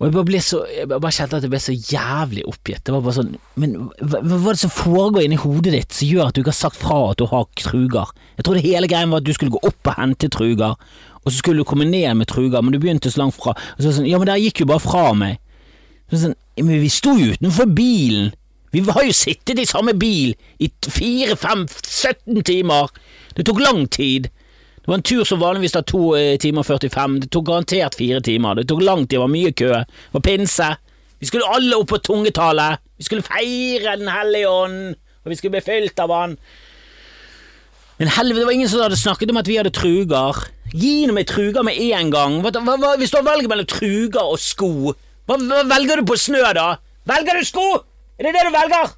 Og 0.00 0.06
jeg 0.08 0.14
bare, 0.16 0.40
så, 0.40 0.62
jeg 0.72 0.88
bare 0.88 1.12
kjente 1.12 1.36
at 1.36 1.44
jeg 1.44 1.52
ble 1.52 1.58
så 1.60 1.74
jævlig 1.76 2.44
oppgitt. 2.48 2.80
Det 2.86 2.92
var 2.94 3.02
bare 3.04 3.16
sånn 3.18 3.34
Men 3.60 3.74
hva, 4.00 4.22
hva 4.24 4.38
er 4.38 4.56
det 4.56 4.62
som 4.62 4.72
foregår 4.72 5.26
inni 5.26 5.36
hodet 5.42 5.74
ditt 5.74 5.92
som 5.92 6.08
gjør 6.08 6.30
at 6.30 6.38
du 6.38 6.40
ikke 6.40 6.54
har 6.54 6.56
sagt 6.56 6.80
fra 6.80 7.00
at 7.10 7.20
du 7.20 7.26
har 7.28 7.44
truger? 7.60 8.14
Jeg 8.38 8.46
trodde 8.48 8.64
hele 8.64 8.88
greien 8.88 9.12
var 9.12 9.20
at 9.20 9.28
du 9.28 9.34
skulle 9.36 9.52
gå 9.52 9.60
opp 9.60 9.92
og 9.92 9.98
hente 9.98 10.30
truger, 10.32 10.80
og 11.20 11.28
så 11.28 11.36
skulle 11.36 11.60
du 11.60 11.68
komme 11.68 11.84
ned 11.84 12.16
med 12.16 12.30
truger, 12.32 12.64
men 12.64 12.72
du 12.72 12.80
begynte 12.80 13.12
så 13.12 13.20
langt 13.20 13.36
fra. 13.36 13.52
Og 13.76 13.84
så 13.84 13.92
sånn, 13.92 14.08
ja, 14.08 14.16
men 14.16 14.30
der 14.30 14.40
gikk 14.40 14.62
jo 14.62 14.70
bare 14.70 14.80
fra 14.80 15.10
meg. 15.12 15.36
Så 16.08 16.24
sånn, 16.24 16.36
men 16.56 16.80
vi 16.80 16.88
sto 16.92 17.12
jo 17.20 17.34
utenfor 17.36 17.68
bilen. 17.76 18.32
Vi 18.72 18.80
har 18.86 19.04
jo 19.04 19.14
sittet 19.14 19.60
i 19.60 19.68
samme 19.68 19.92
bil 19.98 20.32
i 20.62 20.70
fire, 20.88 21.36
fem, 21.36 21.66
17 21.68 22.40
timer. 22.46 22.88
Det 23.36 23.44
tok 23.44 23.60
lang 23.60 23.84
tid. 23.92 24.30
Det 24.80 24.88
var 24.88 24.96
en 24.96 25.04
tur 25.04 25.24
som 25.28 25.40
vanligvis 25.42 25.74
tar 25.76 25.84
to 25.88 26.14
eh, 26.16 26.38
timer 26.40 26.64
og 26.64 26.70
45, 26.70 27.18
det 27.20 27.28
tok 27.34 27.46
garantert 27.50 27.98
fire 27.98 28.20
timer. 28.24 28.56
Det 28.56 28.68
tok 28.70 28.80
lang 28.82 29.04
tid, 29.04 29.18
det 29.18 29.20
var 29.22 29.32
mye 29.32 29.52
kø. 29.52 29.68
Det 29.76 30.16
var 30.16 30.24
pinse. 30.24 30.70
Vi 31.20 31.28
skulle 31.28 31.50
alle 31.52 31.76
opp 31.76 31.90
på 31.92 31.98
tungetallet. 32.00 32.80
Vi 32.96 33.04
skulle 33.04 33.24
feire 33.26 33.98
Den 34.00 34.08
hellige 34.08 34.48
ånd, 34.48 34.96
og 35.24 35.30
vi 35.30 35.36
skulle 35.36 35.58
bli 35.58 35.64
fylt 35.66 36.00
av 36.00 36.14
Han. 36.16 36.38
Men 38.00 38.08
helvete, 38.08 38.40
det 38.40 38.46
var 38.48 38.56
ingen 38.56 38.68
som 38.72 38.80
hadde 38.80 38.96
snakket 38.96 39.30
om 39.30 39.36
at 39.36 39.48
vi 39.48 39.58
hadde 39.60 39.72
truger. 39.76 40.38
Gi 40.72 41.04
nå 41.04 41.12
meg 41.12 41.28
truger 41.28 41.66
med 41.66 41.76
en 41.76 42.12
gang. 42.14 42.38
Hva, 42.40 42.52
hva, 42.56 42.94
hvis 42.96 43.12
du 43.12 43.18
har 43.18 43.26
valget 43.26 43.50
mellom 43.52 43.68
truger 43.68 44.22
og 44.22 44.40
sko, 44.40 44.94
hva, 45.28 45.36
hva 45.36 45.60
velger 45.68 46.00
du 46.00 46.08
på 46.08 46.16
snø, 46.16 46.40
da? 46.56 46.70
Velger 47.10 47.36
du 47.36 47.44
sko? 47.44 47.66
Er 48.16 48.28
det 48.28 48.32
det 48.38 48.46
du 48.48 48.54
velger? 48.54 48.94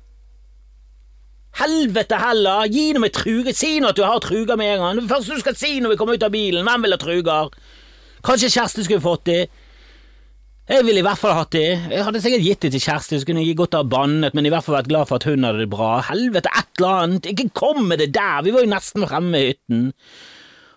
Helvete 1.61 2.17
heller, 2.17 2.65
gi 2.73 2.93
nå 2.95 3.03
meg 3.03 3.13
truger, 3.13 3.53
si 3.57 3.75
nå 3.81 3.91
at 3.91 3.99
du 3.99 4.07
har 4.07 4.23
truger 4.25 4.57
med 4.57 4.73
en 4.75 4.85
gang. 4.87 5.01
Det 5.03 5.11
første 5.11 5.37
du 5.37 5.43
skal 5.43 5.59
si 5.59 5.75
når 5.81 5.95
vi 5.95 5.99
kommer 6.01 6.17
ut 6.17 6.25
av 6.25 6.33
bilen, 6.33 6.65
hvem 6.65 6.87
vil 6.87 6.97
ha 6.97 7.01
truger? 7.03 7.53
Kanskje 8.25 8.53
Kjersti 8.55 8.87
skulle 8.87 9.05
fått 9.05 9.27
de? 9.29 9.39
Jeg 10.71 10.87
ville 10.87 11.03
i 11.03 11.05
hvert 11.05 11.19
fall 11.19 11.35
hatt 11.35 11.53
de. 11.53 11.65
Jeg 11.91 12.05
hadde 12.07 12.21
sikkert 12.23 12.45
gitt 12.47 12.65
de 12.65 12.71
til 12.73 12.85
Kjersti, 12.85 13.19
så 13.19 13.29
kunne 13.29 13.43
jeg 13.43 13.59
godt 13.59 13.75
ha 13.77 13.83
bannet, 13.85 14.33
men 14.33 14.47
i 14.47 14.53
hvert 14.53 14.65
fall 14.65 14.79
vært 14.79 14.89
glad 14.93 15.11
for 15.11 15.19
at 15.19 15.27
hun 15.29 15.45
hadde 15.45 15.65
det 15.65 15.73
bra. 15.73 15.97
Helvete, 16.07 16.53
et 16.55 16.79
eller 16.79 17.03
annet, 17.03 17.29
ikke 17.33 17.51
kom 17.59 17.83
med 17.91 18.01
det 18.01 18.13
der, 18.15 18.45
vi 18.47 18.55
var 18.55 18.65
jo 18.65 18.71
nesten 18.71 19.05
fremme 19.11 19.41
i 19.43 19.51
hytten. 19.51 19.91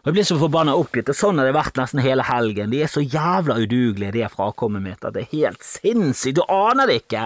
Og 0.02 0.10
Jeg 0.10 0.18
blir 0.18 0.28
så 0.28 0.40
forbanna 0.42 0.76
oppgitt, 0.78 1.08
og 1.10 1.18
sånn 1.18 1.40
har 1.40 1.48
det 1.48 1.56
vært 1.56 1.80
nesten 1.80 2.04
hele 2.04 2.26
helgen. 2.28 2.74
De 2.74 2.82
er 2.84 2.92
så 2.92 3.02
jævla 3.02 3.56
udugelige, 3.62 4.12
de 4.18 4.28
frakommet 4.34 4.84
mitt, 4.84 5.06
at 5.06 5.16
det 5.16 5.24
er 5.24 5.32
helt 5.38 5.64
sinnssykt, 5.66 6.42
du 6.42 6.44
aner 6.52 6.90
det 6.90 7.00
ikke. 7.06 7.24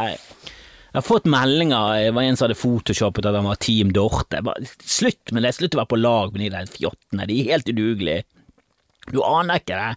Jeg 0.89 0.97
har 0.97 1.06
fått 1.06 1.27
meldinger, 1.30 2.00
det 2.01 2.13
var 2.18 2.25
en 2.25 2.38
som 2.38 2.47
hadde 2.47 2.57
photoshoppet 2.57 3.27
at 3.30 3.36
han 3.38 3.45
var 3.45 3.59
Team 3.62 3.91
Dorte. 3.94 4.39
Bare, 4.45 4.69
slutt 4.81 5.33
med 5.36 5.45
det, 5.45 5.51
slutt 5.53 5.75
å 5.77 5.83
være 5.83 5.91
på 5.91 6.00
lag 6.01 6.33
med 6.33 6.41
de 6.41 6.51
der 6.56 6.71
fjottene, 6.74 7.27
de 7.30 7.36
er 7.44 7.51
helt 7.51 7.69
udugelige. 7.69 8.24
Du 9.13 9.19
aner 9.21 9.62
ikke 9.62 9.77
det. 9.77 9.91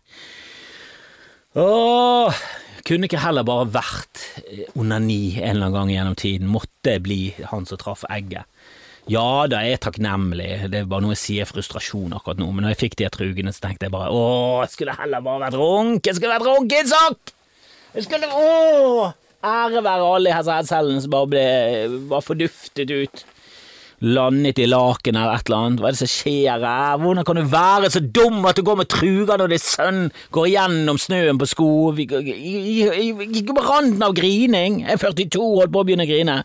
Åh, 1.62 2.42
kunne 2.84 3.08
ikke 3.08 3.22
heller 3.22 3.46
bare 3.48 3.70
vært 3.72 4.20
onani 4.76 5.38
en 5.38 5.54
eller 5.54 5.70
annen 5.70 5.76
gang 5.78 5.94
gjennom 5.94 6.18
tiden, 6.20 6.52
måtte 6.52 6.98
bli 7.04 7.22
han 7.48 7.64
som 7.68 7.80
traff 7.80 8.04
egget. 8.12 8.44
Ja 9.10 9.48
da, 9.50 9.64
jeg 9.64 9.78
er 9.78 9.82
takknemlig, 9.82 10.50
det 10.70 10.82
er 10.82 10.90
bare 10.92 11.02
noe 11.02 11.16
jeg 11.16 11.22
sier 11.22 11.48
frustrasjon 11.48 12.12
akkurat 12.14 12.38
nå, 12.38 12.50
men 12.52 12.66
når 12.66 12.76
jeg 12.76 12.82
fikk 12.84 13.00
de 13.00 13.08
trugene, 13.16 13.52
så 13.56 13.64
tenkte 13.64 13.88
jeg 13.88 13.94
bare 13.96 14.12
åh, 14.12 14.60
jeg 14.62 14.76
skulle 14.76 14.94
heller 15.00 15.24
bare 15.24 15.46
vært 15.48 15.58
runk, 15.58 16.04
jeg 16.06 16.20
skulle 16.20 16.36
vært 16.36 16.46
runkesokk! 16.46 17.34
Jeg 17.96 18.06
skulle, 18.06 18.28
åh! 18.30 19.10
Ære 19.42 19.82
være 19.82 20.08
alle 20.14 20.34
her 20.34 20.66
cellene 20.66 21.02
som 21.02 21.12
bare 21.12 21.30
ble 21.30 21.46
bare 22.10 22.22
forduftet 22.22 22.90
ut. 22.90 23.24
Landet 24.02 24.58
i 24.58 24.66
laken 24.66 25.14
eller 25.14 25.36
et 25.36 25.46
eller 25.46 25.64
annet. 25.66 25.80
Hva 25.82 25.90
er 25.90 25.94
det 25.94 26.00
som 26.00 26.10
skjer 26.10 26.64
her? 26.66 26.98
Hvordan 26.98 27.26
kan 27.26 27.38
du 27.38 27.42
være 27.50 27.90
så 27.94 28.02
dum 28.02 28.40
at 28.50 28.58
du 28.58 28.64
går 28.66 28.80
med 28.80 28.90
truger 28.90 29.38
når 29.38 29.52
din 29.54 29.62
sønn 29.62 30.00
går 30.34 30.48
gjennom 30.50 30.98
snøen 30.98 31.38
på 31.38 31.46
sko? 31.50 31.70
Gikk 31.98 33.52
på 33.54 33.66
randen 33.66 34.02
av 34.02 34.14
grining. 34.18 34.80
Jeg 34.82 34.98
er 34.98 35.02
42 35.02 35.42
holdt 35.60 35.74
på 35.74 35.82
å 35.82 35.86
begynne 35.86 36.06
å 36.06 36.10
grine. 36.10 36.38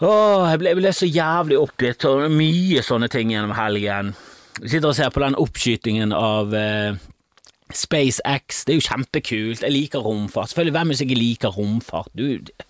Åh, 0.00 0.48
jeg 0.48 0.60
ble, 0.60 0.72
jeg 0.72 0.80
ble 0.80 0.92
så 0.96 1.08
jævlig 1.08 1.60
oppgitt, 1.60 2.04
mye 2.32 2.84
sånne 2.84 3.08
ting 3.12 3.32
gjennom 3.34 3.52
helgen. 3.56 4.14
Vi 4.60 4.68
sitter 4.72 4.92
og 4.92 4.96
ser 4.96 5.12
på 5.12 5.20
den 5.20 5.36
oppskytingen 5.40 6.12
av 6.16 6.54
eh, 6.56 6.96
SpaceX, 7.76 8.64
det 8.66 8.74
er 8.74 8.78
jo 8.80 8.86
kjempekult, 8.86 9.62
jeg 9.62 9.74
liker 9.74 10.04
romfart. 10.04 10.50
Selvfølgelig, 10.50 10.76
hvem 10.78 10.88
er 10.88 10.92
det 10.92 10.98
som 10.98 11.08
ikke 11.08 11.20
liker 11.20 11.54
romfart? 11.56 12.10
Du, 12.18 12.24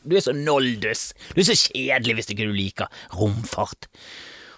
du, 0.05 0.17
er 0.17 0.25
så 0.25 0.35
noldus, 0.37 1.13
du 1.35 1.41
er 1.41 1.49
så 1.49 1.57
kjedelig 1.57 2.19
hvis 2.19 2.31
ikke 2.35 2.51
du 2.51 2.57
liker 2.57 2.91
romfart. 3.17 3.89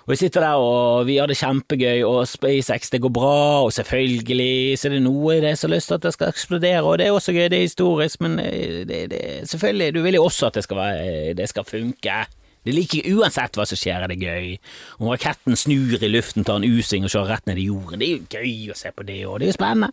Og 0.03 0.11
Vi 0.11 0.17
sitter 0.19 0.43
der 0.43 0.59
og 0.59 1.07
vi 1.07 1.17
har 1.17 1.31
det 1.31 1.39
kjempegøy, 1.39 2.03
og 2.03 2.27
SpaceX 2.29 2.91
det 2.91 3.01
går 3.05 3.13
bra, 3.15 3.63
og 3.63 3.73
selvfølgelig 3.73 4.79
så 4.79 4.89
er 4.89 4.97
det 4.97 5.03
noe 5.05 5.37
i 5.37 5.43
det 5.45 5.55
som 5.59 5.71
har 5.71 5.77
lyst 5.77 5.93
til 5.93 5.95
at 6.01 6.03
det 6.03 6.15
skal 6.17 6.33
eksplodere, 6.33 6.83
og 6.83 6.99
det 6.99 7.07
er 7.07 7.15
også 7.15 7.33
gøy, 7.33 7.47
det 7.47 7.61
er 7.61 7.69
historisk, 7.69 8.21
men 8.21 8.39
eh, 8.43 8.83
det, 8.89 9.03
det, 9.15 9.23
selvfølgelig, 9.51 9.95
du 9.95 10.03
vil 10.03 10.19
jo 10.19 10.25
også 10.25 10.51
at 10.51 10.59
det 10.59 10.65
skal, 10.67 10.77
være, 10.77 11.35
det 11.39 11.49
skal 11.49 11.69
funke. 11.69 12.19
Det 12.63 12.75
liker 12.77 13.09
Uansett 13.17 13.59
hva 13.59 13.67
som 13.67 13.79
skjer, 13.79 14.05
er 14.05 14.13
det 14.13 14.21
gøy. 14.23 14.55
Om 15.01 15.11
raketten 15.11 15.59
snur 15.59 15.99
i 15.99 16.11
luften, 16.13 16.47
tar 16.47 16.61
en 16.61 16.69
U-sving 16.69 17.09
og 17.09 17.13
kjører 17.13 17.37
rett 17.37 17.51
ned 17.51 17.59
i 17.59 17.67
jorden, 17.67 17.99
det 18.03 18.09
er 18.09 18.17
jo 18.17 18.39
gøy 18.39 18.73
å 18.73 18.79
se 18.79 18.95
på 18.95 19.07
det 19.09 19.21
òg, 19.27 19.41
det 19.41 19.49
er 19.49 19.53
jo 19.53 19.59
spennende. 19.59 19.93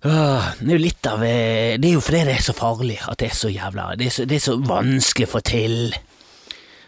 Åh, 0.00 0.52
det 0.60 0.70
er 0.70 0.78
jo 0.78 0.80
litt 0.80 1.06
av 1.10 1.22
eh, 1.26 1.74
Det 1.76 1.90
er 1.90 1.98
jo 1.98 2.00
fordi 2.00 2.22
det 2.24 2.38
er 2.38 2.44
så 2.46 2.54
farlig 2.56 2.94
at 3.04 3.18
det 3.20 3.26
er 3.26 3.34
så 3.36 3.50
jævla 3.52 3.90
Det 4.00 4.06
er 4.06 4.14
så, 4.14 4.24
det 4.24 4.38
er 4.38 4.44
så 4.46 4.54
vanskelig 4.64 5.26
å 5.28 5.32
få 5.34 5.42
til. 5.44 5.74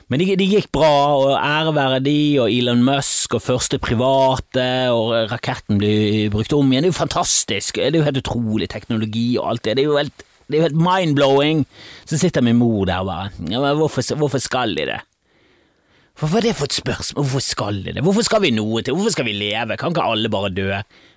Men 0.08 0.20
det 0.20 0.38
de 0.40 0.46
gikk 0.48 0.70
bra, 0.72 0.92
og 1.16 1.30
ære 1.36 1.74
være 1.76 2.00
de, 2.04 2.16
og 2.40 2.52
Elon 2.52 2.82
Musk, 2.84 3.36
og 3.36 3.44
første 3.44 3.78
private, 3.80 4.66
og 4.92 5.30
raketten 5.30 5.78
blir 5.80 6.28
brukt 6.32 6.52
om 6.52 6.68
igjen. 6.72 6.84
Det 6.84 6.90
er 6.90 6.92
jo 6.92 6.98
fantastisk. 6.98 7.80
Det 7.80 7.94
er 7.94 8.00
jo 8.00 8.04
helt 8.04 8.20
utrolig 8.20 8.68
teknologi 8.68 9.38
og 9.40 9.46
alt 9.52 9.64
det. 9.64 9.78
Det 9.78 9.84
er 9.84 9.88
jo 9.88 9.96
helt 9.96 10.26
det 10.52 10.58
er 10.58 10.62
jo 10.62 10.68
helt 10.68 10.84
mind-blowing. 10.84 11.64
Så 12.04 12.20
sitter 12.20 12.44
min 12.44 12.60
mor 12.60 12.84
der 12.88 13.00
og 13.00 13.08
bare 13.08 13.72
hvorfor, 13.80 14.04
hvorfor 14.20 14.42
skal 14.42 14.76
de 14.76 14.86
det? 14.92 15.00
Hvorfor 16.18 16.38
er 16.38 16.46
det 16.46 16.56
for 16.58 16.68
et 16.68 16.76
spørsmål? 16.76 17.24
Hvorfor 17.24 17.44
skal 17.44 17.82
de 17.82 17.94
det? 17.96 18.04
Hvorfor 18.04 18.22
skal 18.26 18.42
vi 18.44 18.52
noe 18.54 18.82
til? 18.84 18.94
Hvorfor 18.94 19.14
skal 19.14 19.26
vi 19.26 19.34
leve? 19.34 19.78
Kan 19.80 19.94
ikke 19.94 20.04
alle 20.04 20.30
bare 20.30 20.52
dø? 20.52 20.68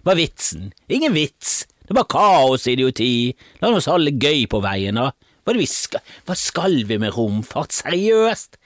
Hva 0.08 0.16
er 0.16 0.22
vitsen? 0.22 0.72
Ingen 0.90 1.14
vits. 1.14 1.66
Det 1.86 1.94
er 1.94 2.00
bare 2.00 2.10
kaos 2.16 2.66
og 2.66 2.74
idioti. 2.74 3.36
La 3.62 3.70
oss 3.76 3.90
ha 3.92 3.98
det 4.02 4.16
gøy 4.18 4.48
på 4.50 4.62
veien, 4.64 4.98
da. 4.98 5.12
Hva, 5.46 5.54
er 5.54 5.62
vi 5.62 5.68
skal? 5.70 6.02
Hva 6.26 6.38
skal 6.40 6.80
vi 6.90 6.98
med 7.02 7.14
romfart? 7.14 7.76
Seriøst? 7.76 8.58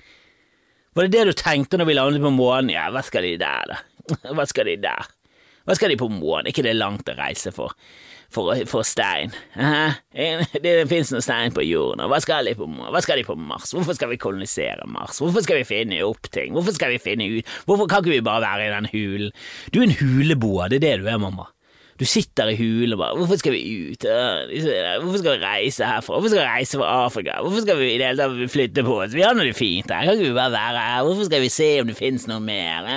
Var 0.95 1.07
det 1.07 1.17
det 1.17 1.25
du 1.27 1.35
tenkte 1.37 1.79
når 1.79 1.89
vi 1.89 1.97
landet 1.97 2.23
på 2.23 2.31
månen? 2.31 2.71
Ja, 2.71 2.87
hva 2.93 3.03
skal 3.05 3.27
de 3.27 3.35
der, 3.41 3.73
da? 3.73 3.81
Hva 4.37 4.45
skal 4.49 4.69
de 4.69 4.77
der? 4.81 5.09
Hva 5.67 5.75
skal 5.77 5.91
de 5.91 5.99
på 5.99 6.07
månen? 6.09 6.47
Er 6.47 6.53
ikke 6.53 6.65
det 6.65 6.77
langt 6.77 7.11
å 7.11 7.17
reise 7.19 7.51
for? 7.53 7.75
For, 8.29 8.53
for 8.69 8.85
stein. 8.85 9.31
Det 9.57 10.73
finnes 10.89 11.09
noe 11.15 11.23
stein 11.25 11.53
på 11.55 11.63
jorden, 11.65 12.03
og 12.05 12.11
hva 12.11 12.19
skal, 12.21 12.45
på, 12.53 12.67
hva 12.69 13.01
skal 13.01 13.17
de 13.17 13.25
på 13.25 13.35
Mars? 13.41 13.71
Hvorfor 13.73 13.97
skal 13.97 14.11
vi 14.11 14.19
kolonisere 14.21 14.85
Mars? 14.85 15.17
Hvorfor 15.17 15.41
skal 15.45 15.57
vi 15.63 15.65
finne 15.65 16.03
opp 16.05 16.29
ting? 16.29 16.53
Hvorfor 16.53 16.75
skal 16.77 16.93
vi 16.93 16.99
finne 17.01 17.25
ut 17.39 17.55
Hvorfor 17.65 17.89
kan 17.89 18.03
ikke 18.03 18.19
vi 18.19 18.25
bare 18.25 18.43
være 18.45 18.67
i 18.67 18.73
den 18.75 18.89
hulen? 18.91 19.31
Du 19.73 19.81
er 19.81 19.87
en 19.87 19.97
huleboer, 19.97 20.69
det 20.69 20.77
er 20.77 20.85
det 20.85 20.99
du 21.01 21.09
er, 21.09 21.17
mamma. 21.21 21.49
Du 21.99 22.05
sitter 22.07 22.47
i 22.47 22.55
hulen 22.55 22.93
og 22.95 23.01
bare 23.01 23.17
Hvorfor 23.19 23.41
skal 23.41 23.57
vi 23.57 23.63
ut? 23.89 24.05
Hvorfor 24.05 25.17
skal 25.19 25.33
vi 25.33 25.43
reise 25.43 25.89
herfra? 25.89 26.13
Hvorfor 26.15 26.31
skal 26.31 26.43
vi 26.45 26.47
reise 26.53 26.79
fra 26.79 26.91
Afrika? 27.09 27.39
Hvorfor 27.43 27.65
skal 27.65 27.81
vi 27.81 27.89
i 27.91 27.97
det 27.99 28.07
hele 28.11 28.21
tatt 28.29 28.53
flytte 28.53 28.85
på 28.87 28.99
oss? 29.01 29.17
Vi 29.17 29.25
har 29.25 29.35
nå 29.35 29.43
det 29.43 29.57
fint 29.57 29.89
her, 29.91 30.05
kan 30.05 30.15
ikke 30.15 30.29
vi 30.29 30.37
bare 30.37 30.53
være 30.53 30.85
her? 30.85 31.07
Hvorfor 31.09 31.27
skal 31.27 31.43
vi 31.43 31.49
se 31.51 31.71
om 31.81 31.89
det 31.89 31.97
finnes 31.97 32.29
noe 32.29 32.39
mer? 32.45 32.93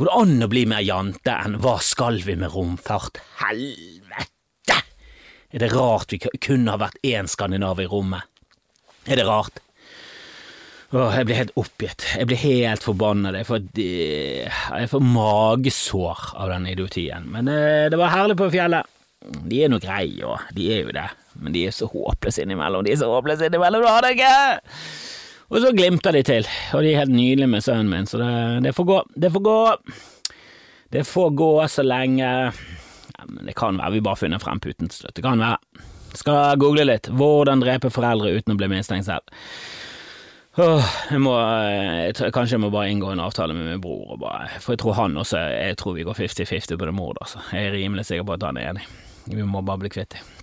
Går 0.00 0.08
det 0.08 0.16
an 0.16 0.44
å 0.46 0.46
bli 0.48 0.60
mer 0.64 0.80
jante 0.80 1.32
enn 1.44 1.58
hva 1.60 1.74
skal 1.84 2.22
vi 2.24 2.32
med 2.40 2.54
romfart? 2.54 3.18
Helvete! 3.36 4.78
Er 5.52 5.60
det 5.60 5.68
rart 5.74 6.14
vi 6.14 6.18
kunne 6.40 6.72
ha 6.72 6.80
vært 6.80 6.96
én 7.04 7.28
skandinav 7.28 7.82
i 7.84 7.88
rommet? 7.90 8.24
Er 9.04 9.20
det 9.20 9.26
rart? 9.28 9.60
Åh, 10.96 11.18
jeg 11.18 11.28
blir 11.28 11.40
helt 11.42 11.52
oppgitt. 11.60 12.06
Jeg 12.16 12.30
blir 12.30 12.40
helt 12.40 12.88
forbanna. 12.88 13.34
Jeg 13.42 13.50
får, 13.50 13.68
jeg 13.76 14.88
får 14.94 15.04
magesår 15.04 16.24
av 16.32 16.48
den 16.54 16.70
idiotien. 16.72 17.28
Men 17.36 17.52
eh, 17.52 17.92
det 17.92 18.00
var 18.00 18.16
herlig 18.16 18.40
på 18.40 18.48
fjellet. 18.56 18.88
De 19.20 19.60
er 19.60 19.68
nå 19.68 19.82
greie, 19.84 20.24
og 20.24 20.48
de 20.56 20.72
er 20.78 20.86
jo 20.86 20.96
det. 20.96 21.10
Men 21.44 21.52
de 21.52 21.68
er 21.68 21.76
så 21.76 21.92
håpløse 21.92 22.40
innimellom. 22.40 22.88
De 22.88 22.96
er 22.96 23.02
så 23.04 23.12
håpløse 23.12 23.52
innimellom, 23.52 23.84
du 23.84 23.92
har 23.92 24.08
det 24.08 24.16
ikke! 24.16 24.32
Og 25.50 25.58
så 25.58 25.72
glimter 25.74 26.14
de 26.14 26.22
til, 26.22 26.46
og 26.76 26.84
de 26.84 26.92
er 26.92 27.02
helt 27.02 27.14
nydelige 27.14 27.50
med 27.50 27.64
sønnen 27.64 27.90
min, 27.90 28.06
så 28.06 28.20
det, 28.20 28.32
det 28.68 28.74
får 28.76 28.86
gå. 28.86 28.98
Det 29.18 29.32
får 29.34 29.42
gå. 29.48 29.56
Det 30.90 31.02
får 31.06 31.30
gå 31.38 31.50
så 31.70 31.82
lenge 31.86 32.26
ja, 32.26 33.24
men 33.26 33.46
Det 33.46 33.54
kan 33.58 33.78
være 33.78 33.94
vi 33.94 34.02
bare 34.02 34.18
finner 34.18 34.42
frem 34.42 34.60
puten 34.62 34.90
til 34.90 35.04
slutt. 35.04 35.14
Det 35.18 35.24
kan 35.26 35.42
være. 35.42 35.58
Skal 36.18 36.58
google 36.58 36.86
litt. 36.86 37.10
Hvordan 37.14 37.62
drepe 37.62 37.90
foreldre 37.94 38.32
uten 38.34 38.54
å 38.54 38.58
bli 38.58 38.70
mistenkt 38.72 39.06
selv. 39.06 39.26
Åh, 40.58 40.86
jeg 41.12 41.22
må, 41.22 41.34
jeg 41.38 42.32
kanskje 42.34 42.56
jeg 42.56 42.62
må 42.64 42.72
bare 42.74 42.90
inngå 42.90 43.12
en 43.12 43.22
avtale 43.22 43.54
med 43.54 43.68
min 43.70 43.82
bror, 43.82 44.16
bare, 44.18 44.48
for 44.58 44.74
jeg 44.74 44.80
tror 44.82 44.96
han 44.98 45.14
også 45.22 45.38
Jeg 45.38 45.76
tror 45.78 45.94
vi 45.94 46.06
går 46.08 46.18
50-50 46.18 46.74
på 46.74 46.88
det 46.88 46.94
mordet, 46.96 47.22
altså. 47.22 47.44
Jeg 47.54 47.68
er 47.68 47.76
rimelig 47.78 48.08
sikker 48.08 48.26
på 48.26 48.34
at 48.34 48.48
han 48.48 48.58
er 48.58 48.72
enig. 48.72 48.86
Vi 49.30 49.46
må 49.46 49.62
bare 49.62 49.84
bli 49.84 49.92
kvitt 49.94 50.16
dem. 50.16 50.39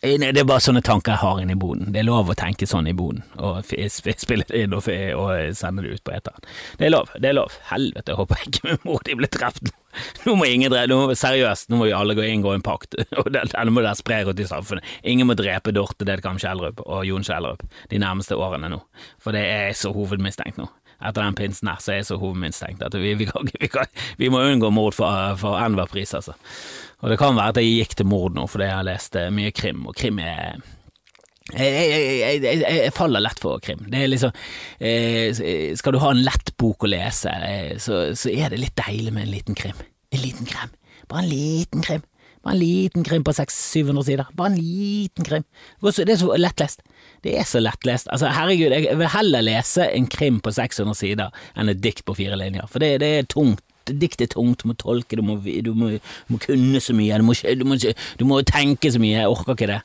Det 0.00 0.40
er 0.40 0.46
bare 0.48 0.62
sånne 0.64 0.82
tanker 0.84 1.12
jeg 1.12 1.22
har 1.22 1.40
inne 1.42 1.54
i 1.54 1.60
boden. 1.60 1.92
Det 1.92 2.00
er 2.00 2.08
lov 2.08 2.30
å 2.32 2.36
tenke 2.38 2.66
sånn 2.66 2.88
i 2.90 2.94
boden, 2.96 3.22
og 3.36 3.60
spille 3.66 4.46
det 4.48 4.64
inn 4.64 4.74
og, 4.74 4.88
og 4.88 5.54
sende 5.58 5.84
det 5.84 5.98
ut 5.98 6.04
på 6.06 6.14
eteren. 6.16 6.48
Det 6.80 6.88
er 6.88 6.94
lov, 6.94 7.12
det 7.20 7.30
er 7.30 7.36
lov. 7.36 7.54
Helvete, 7.68 8.14
jeg 8.14 8.20
håper 8.20 8.44
ikke 8.48 8.66
min 8.66 8.82
mor 8.88 9.04
de 9.06 9.16
blir 9.20 9.32
drept. 9.32 9.72
Nå 10.24 10.34
må 10.40 10.48
ingen 10.48 10.72
drepe, 10.72 11.16
seriøst, 11.20 11.68
nå 11.68 11.76
må 11.76 11.84
vi 11.84 11.92
alle 11.92 12.16
gå 12.16 12.24
inngå 12.24 12.54
en 12.54 12.64
pakt, 12.64 12.96
og 13.20 13.28
den 13.34 13.72
må 13.74 13.82
dere 13.84 13.98
spre 13.98 14.22
rundt 14.24 14.40
i 14.40 14.48
samfunnet. 14.48 14.94
Ingen 15.04 15.28
må 15.28 15.36
drepe 15.36 15.74
Dorte 15.76 16.08
Dedkam 16.08 16.40
Kjellrup 16.40 16.80
og 16.86 17.04
Jon 17.04 17.26
Kjellrup 17.26 17.60
de 17.92 18.00
nærmeste 18.00 18.38
årene 18.40 18.72
nå, 18.72 18.80
for 19.20 19.36
det 19.36 19.44
er 19.44 19.76
så 19.76 19.92
hovedmistenkt 19.92 20.56
nå 20.56 20.70
etter 21.02 21.24
den 21.24 21.34
pinsen 21.34 21.70
her, 21.70 21.80
så 21.82 21.92
er 21.92 22.00
jeg 22.00 22.08
så 22.12 22.18
hovedmistenkt 22.20 22.82
at 22.86 22.94
vi, 22.94 23.14
vi, 23.18 23.26
kan, 23.26 23.48
vi, 23.58 23.68
kan, 23.70 23.90
vi 24.20 24.30
må 24.32 24.42
unngå 24.46 24.70
mord 24.74 24.96
for, 24.96 25.34
for 25.40 25.58
enhver 25.58 25.90
pris, 25.90 26.14
altså. 26.14 26.36
Og 27.02 27.10
det 27.10 27.18
kan 27.18 27.34
være 27.34 27.52
at 27.52 27.58
jeg 27.58 27.80
gikk 27.80 27.96
til 27.98 28.08
mord 28.08 28.36
nå 28.36 28.46
fordi 28.50 28.68
jeg 28.68 28.78
har 28.78 28.86
lest 28.86 29.18
eh, 29.18 29.32
mye 29.34 29.50
krim, 29.54 29.82
og 29.90 29.98
krim 29.98 30.22
er 30.22 30.62
jeg, 31.52 31.72
jeg, 31.74 32.38
jeg, 32.44 32.60
jeg, 32.62 32.92
faller 32.94 33.20
lett 33.20 33.40
for 33.42 33.58
krim. 33.60 33.82
Det 33.90 33.98
er 33.98 34.08
liksom 34.08 34.30
eh, 34.78 35.74
Skal 35.76 35.92
du 35.92 35.98
ha 36.00 36.12
en 36.14 36.22
lett 36.22 36.52
bok 36.60 36.86
å 36.86 36.92
lese, 36.92 37.32
eh, 37.48 37.74
så, 37.82 38.04
så, 38.16 38.30
er 38.30 38.54
det 38.54 38.62
litt 38.62 38.78
deilig 38.78 39.12
med 39.12 39.26
en 39.26 39.34
liten 39.34 39.58
krim. 39.58 39.82
En 40.14 40.22
liten 40.22 40.48
krim. 40.48 40.72
Bare 41.10 41.24
en 41.24 41.28
liten 41.32 41.84
krim. 41.84 42.06
Bare 42.42 42.54
en 42.56 42.62
liten 42.62 43.04
krim 43.06 43.26
på 43.26 43.34
600-700 43.34 44.06
sider. 44.06 44.30
Bare 44.38 44.52
en 44.54 44.60
liten 44.62 45.26
krim. 45.26 45.44
Det 45.82 46.06
er 46.06 46.22
så 46.22 46.38
lettlest. 46.38 46.86
Det 47.26 47.34
er 47.38 47.46
så 47.48 47.60
lettlest. 47.62 48.08
Altså, 48.14 48.30
herregud, 48.34 48.72
jeg 48.72 48.96
vil 49.02 49.12
heller 49.12 49.44
lese 49.46 49.90
en 49.90 50.08
krim 50.10 50.40
på 50.42 50.54
600 50.54 50.98
sider 50.98 51.44
enn 51.58 51.74
et 51.74 51.82
dikt 51.82 52.06
på 52.06 52.16
fire 52.18 52.38
linjer, 52.38 52.70
for 52.70 52.82
det, 52.82 52.96
det 53.02 53.12
er 53.18 53.28
tungt 53.30 53.66
dikt 53.90 54.22
er 54.22 54.30
tungt, 54.32 54.62
du 54.62 54.70
må 54.70 54.76
tolke, 54.78 55.18
du 55.18 55.22
må, 55.26 55.38
du 55.42 55.72
må, 55.74 55.94
du 55.96 56.34
må 56.34 56.42
kunne 56.42 56.80
så 56.82 56.94
mye, 56.96 57.18
du 57.18 57.26
må, 57.66 57.78
du 57.78 58.26
må, 58.28 58.42
tenke 58.46 58.92
så 58.92 59.00
mye, 59.02 59.22
jeg 59.22 59.32
orker 59.32 59.56
ikke 59.56 59.72
det. 59.74 59.80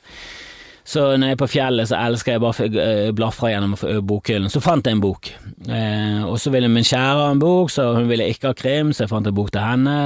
Så 0.88 1.02
når 1.20 1.28
jeg 1.28 1.36
er 1.36 1.40
på 1.42 1.46
fjellet, 1.52 1.88
så 1.90 1.98
elsker 2.00 2.32
jeg 2.32 2.40
bare 2.40 2.64
å 2.64 2.80
eh, 2.80 3.10
blafre 3.12 3.50
gjennom 3.50 3.74
bokhyllen. 4.08 4.48
Så 4.48 4.62
fant 4.64 4.86
jeg 4.88 4.96
en 4.96 5.02
bok, 5.04 5.28
eh, 5.68 6.22
og 6.24 6.38
så 6.40 6.48
ville 6.54 6.70
min 6.72 6.86
kjære 6.86 7.26
ha 7.26 7.26
en 7.34 7.42
bok, 7.42 7.68
så 7.74 7.90
hun 7.98 8.08
ville 8.08 8.24
ikke 8.32 8.54
ha 8.54 8.56
krim, 8.56 8.94
så 8.96 9.04
jeg 9.04 9.12
fant 9.12 9.28
en 9.28 9.36
bok 9.36 9.52
til 9.52 9.60
henne, 9.66 9.96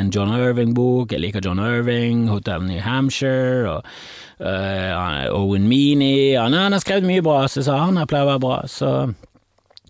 en 0.00 0.10
John 0.14 0.34
Irving-bok, 0.34 1.14
jeg 1.14 1.22
liker 1.22 1.44
John 1.44 1.62
Irving, 1.62 2.26
Hotel 2.32 2.66
New 2.66 2.82
Hampshire, 2.82 3.76
og 3.76 4.42
eh, 4.42 5.30
Owen 5.30 5.68
Meany, 5.70 6.34
han, 6.34 6.58
har 6.58 6.82
skrevet 6.82 7.06
mye 7.06 7.22
bra, 7.22 7.44
så 7.46 7.62
jeg 7.62 7.68
sa 7.68 7.78
han 7.84 8.02
pleier 8.02 8.26
å 8.26 8.32
være 8.32 8.42
bra, 8.42 8.58
så 8.66 8.90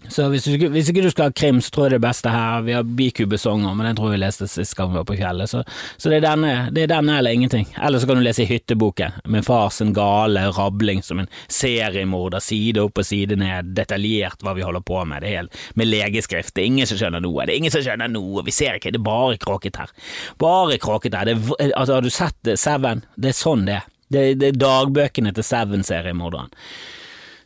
så 0.09 0.27
hvis, 0.29 0.45
du, 0.45 0.69
hvis, 0.69 0.89
ikke 0.91 1.03
du 1.05 1.11
skal 1.11 1.31
ha 1.31 1.35
krim, 1.35 1.61
så 1.65 1.73
tror 1.73 1.87
jeg 1.87 1.97
det 1.97 2.05
beste 2.05 2.31
her 2.33 2.65
Vi 2.67 2.75
har 2.77 2.85
Bikubesonger, 2.85 3.75
men 3.75 3.87
den 3.89 3.99
tror 3.99 4.11
jeg 4.11 4.19
vi 4.19 4.23
leste 4.25 4.49
sist 4.51 4.77
gang 4.77 4.93
vi 4.93 4.99
var 5.01 5.07
på 5.09 5.17
fjellet. 5.19 5.51
Så, 5.51 5.63
så 5.97 6.11
det, 6.11 6.19
er 6.19 6.27
denne, 6.27 6.53
det, 6.75 6.85
er 6.85 6.93
denne, 6.93 7.19
eller 7.19 7.37
ingenting. 7.37 7.69
Eller 7.81 8.03
så 8.03 8.09
kan 8.09 8.21
du 8.21 8.25
lese 8.25 8.45
i 8.45 8.49
Hytteboken, 8.51 9.21
med 9.25 9.47
fars 9.47 9.81
gale 9.95 10.47
rabling 10.57 11.03
som 11.03 11.23
en 11.23 11.31
seriemorder, 11.49 12.43
side 12.45 12.83
opp 12.83 13.01
og 13.01 13.09
side 13.09 13.39
ned, 13.41 13.73
detaljert 13.77 14.45
hva 14.45 14.55
vi 14.57 14.67
holder 14.67 14.85
på 14.85 15.01
med. 15.09 15.25
Det 15.25 15.31
er 15.31 15.41
helt, 15.43 15.63
med 15.75 15.91
legeskrift. 15.91 16.55
Det 16.55 16.65
er 16.65 16.73
ingen 16.73 16.91
som 16.91 17.01
skjønner 17.01 17.25
noe. 17.25 17.45
Det 17.45 17.55
er 17.55 17.63
ingen 17.63 17.75
som 17.75 17.85
skjønner 17.85 18.13
noe. 18.13 18.45
Vi 18.47 18.55
ser 18.55 18.81
ikke, 18.81 18.93
det 18.95 19.01
er 19.01 19.09
bare 19.09 19.41
kråket 19.41 19.81
her. 19.81 19.95
Bare 20.41 20.79
kråket 20.83 21.17
her. 21.17 21.31
Det, 21.31 21.39
altså, 21.73 21.97
har 21.97 22.05
du 22.05 22.13
sett 22.13 22.55
Seven? 22.61 23.05
Det 23.17 23.33
er 23.33 23.39
sånn 23.39 23.67
det 23.69 23.81
er. 23.81 23.91
Det, 24.15 24.27
det 24.39 24.53
er 24.53 24.61
dagbøkene 24.61 25.33
til 25.35 25.47
Seven-seriemorderen. 25.47 26.53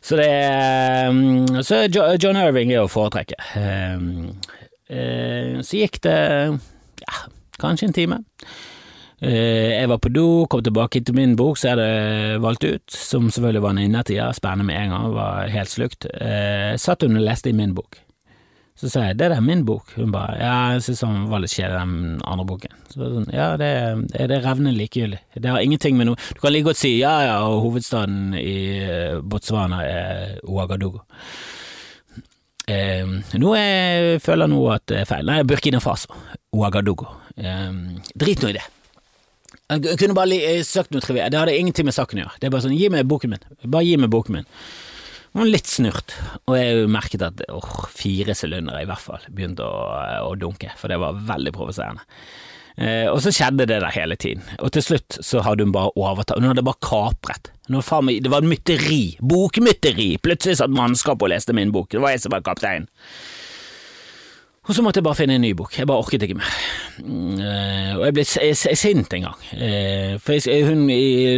Så 0.09 0.17
det 0.17 0.25
er 0.25 1.11
mm, 1.13 1.61
Så 1.61 1.83
John 1.93 2.39
Irving 2.39 2.73
er 2.73 2.81
å 2.81 2.89
foretrekke. 2.89 3.37
Ehm, 3.59 4.39
eh, 4.89 5.59
så 5.61 5.83
gikk 5.83 6.01
det 6.01 6.17
ja, 7.03 7.19
kanskje 7.61 7.89
en 7.89 7.93
time. 7.93 8.19
Eh, 9.21 9.75
jeg 9.75 9.89
var 9.91 9.99
på 10.01 10.09
do, 10.09 10.25
kom 10.49 10.63
tilbake 10.65 11.03
til 11.05 11.17
min 11.17 11.35
bok, 11.37 11.59
så 11.59 11.69
jeg 11.69 11.77
hadde 11.77 12.41
valgt 12.41 12.65
ut, 12.65 12.85
som 12.89 13.29
selvfølgelig 13.29 13.63
var 13.67 13.75
en 13.75 13.83
innertier, 13.83 14.33
spennende 14.33 14.65
med 14.71 14.81
en 14.81 14.95
gang, 14.95 15.09
var 15.13 15.53
helt 15.53 15.73
slukt. 15.73 16.09
Eh, 16.09 16.73
satt 16.81 17.05
hun 17.05 17.19
og 17.19 17.27
leste 17.27 17.53
i 17.53 17.57
min 17.57 17.77
bok. 17.77 18.01
Så 18.79 18.87
sa 18.87 19.01
jeg 19.09 19.17
det 19.19 19.27
er 19.27 19.41
min 19.43 19.65
bok. 19.67 19.91
Hun 19.99 20.13
bare 20.13 20.37
ja, 20.39 20.55
jeg 20.75 20.85
synes 20.85 21.01
han 21.03 21.23
var 21.31 21.41
litt 21.43 21.51
kjedelig, 21.51 21.81
den 21.83 22.21
andre 22.23 22.45
boken. 22.47 22.77
Så 22.93 23.09
sånn, 23.11 23.27
ja, 23.35 23.49
det, 23.59 23.69
det 24.13 24.23
er 24.37 24.45
revnende 24.45 24.77
likegyldig. 24.77 25.19
Det 25.35 25.51
har 25.51 25.63
ingenting 25.63 25.99
med 25.99 26.07
noe 26.07 26.19
Du 26.31 26.39
kan 26.39 26.55
like 26.55 26.69
godt 26.69 26.79
si 26.79 26.93
ja, 27.01 27.11
ja, 27.27 27.35
og 27.43 27.65
hovedstaden 27.67 28.37
i 28.39 28.55
eh, 28.85 29.19
Botswana 29.19 29.83
er 29.83 30.39
Ouagadougou. 30.47 31.03
Eh, 32.69 33.15
nå 33.41 33.53
jeg 33.57 34.19
føler 34.23 34.45
jeg 34.47 34.53
nå 34.55 34.65
at 34.71 34.87
det 34.87 35.03
er 35.03 35.09
feil. 35.09 35.27
Nei, 35.27 35.41
Burkina 35.49 35.83
Faso. 35.83 36.15
Ouagadougou. 36.55 37.11
Eh, 37.35 37.71
drit 38.15 38.45
nå 38.45 38.53
i 38.53 38.59
det. 38.61 38.67
Jeg 39.69 39.99
kunne 40.01 40.15
bare 40.17 40.37
søkt 40.65 40.95
noe 40.95 41.03
trivielt. 41.03 41.33
Det 41.33 41.37
hadde 41.37 41.59
ingenting 41.59 41.85
med 41.85 41.93
saken 41.93 42.17
å 42.17 42.23
gjøre. 42.23 42.39
Det 42.39 42.47
er 42.47 42.53
bare 42.55 42.63
sånn, 42.63 42.79
gi 42.79 42.87
meg 42.89 43.09
boken 43.11 43.35
min. 43.35 43.43
Bare 43.67 43.85
gi 43.85 43.99
meg 44.01 44.09
boken 44.13 44.39
min. 44.39 44.47
Og 45.37 45.45
litt 45.45 45.69
snurt, 45.69 46.15
og 46.49 46.55
jeg 46.57 46.87
merket 46.89 47.23
at 47.25 47.41
åh, 47.53 47.83
fire 47.93 48.33
sylindere 48.37 48.81
i 48.81 48.87
hvert 48.89 49.03
fall 49.03 49.25
begynte 49.29 49.65
å, 49.65 49.81
å, 50.25 50.31
dunke, 50.39 50.71
for 50.79 50.89
det 50.89 50.97
var 51.01 51.19
veldig 51.27 51.53
provoserende. 51.53 52.01
Eh, 52.79 53.05
og 53.11 53.19
så 53.21 53.33
skjedde 53.35 53.67
det 53.69 53.77
der 53.83 53.93
hele 53.93 54.17
tiden, 54.17 54.45
og 54.57 54.71
til 54.73 54.85
slutt 54.85 55.19
så 55.25 55.43
hadde 55.45 55.67
hun 55.67 55.75
bare 55.75 55.93
overtatt, 55.99 56.39
hun 56.39 56.49
hadde 56.49 56.65
bare 56.65 56.81
kapret. 56.81 57.51
Meg, 57.69 58.23
det 58.25 58.31
var 58.33 58.47
mytteri, 58.47 59.19
bokmytteri, 59.21 60.15
plutselig 60.25 60.57
satt 60.57 60.73
mannskapet 60.73 61.27
og 61.27 61.33
leste 61.35 61.53
min 61.53 61.75
bok, 61.75 61.91
det 61.93 62.01
var 62.01 62.15
jeg 62.15 62.23
som 62.25 62.33
var 62.33 62.45
kaptein. 62.47 62.89
Og 64.69 64.75
så 64.77 64.83
måtte 64.85 65.01
jeg 65.01 65.05
bare 65.07 65.17
finne 65.17 65.39
en 65.39 65.41
ny 65.41 65.49
bok, 65.57 65.73
jeg 65.73 65.87
bare 65.89 66.03
orket 66.03 66.21
ikke 66.21 66.35
mer. 66.37 66.57
Uh, 67.01 67.95
og 67.97 68.03
jeg 68.05 68.13
ble 68.13 68.25
sint 68.77 69.15
en 69.17 69.25
gang, 69.25 69.45
uh, 69.57 70.13
for 70.21 70.37
jeg, 70.37 70.67
hun 70.67 70.83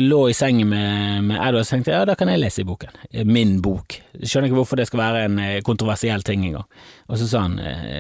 lå 0.04 0.20
i 0.28 0.36
sengen 0.36 0.68
med, 0.68 1.30
med 1.30 1.38
Edward 1.38 1.62
og 1.62 1.70
tenkte 1.70 1.96
ja, 1.96 2.04
da 2.10 2.18
kan 2.20 2.28
jeg 2.28 2.42
lese 2.42 2.66
i 2.66 2.68
boken. 2.68 2.98
Min 3.30 3.62
bok. 3.64 3.96
Jeg 4.20 4.28
skjønner 4.28 4.52
ikke 4.52 4.60
hvorfor 4.60 4.82
det 4.82 4.90
skal 4.90 5.04
være 5.06 5.26
en 5.30 5.40
kontroversiell 5.64 6.28
ting 6.28 6.44
engang. 6.50 6.68
Og 7.08 7.22
så 7.22 7.30
sa 7.32 7.46
han 7.48 7.56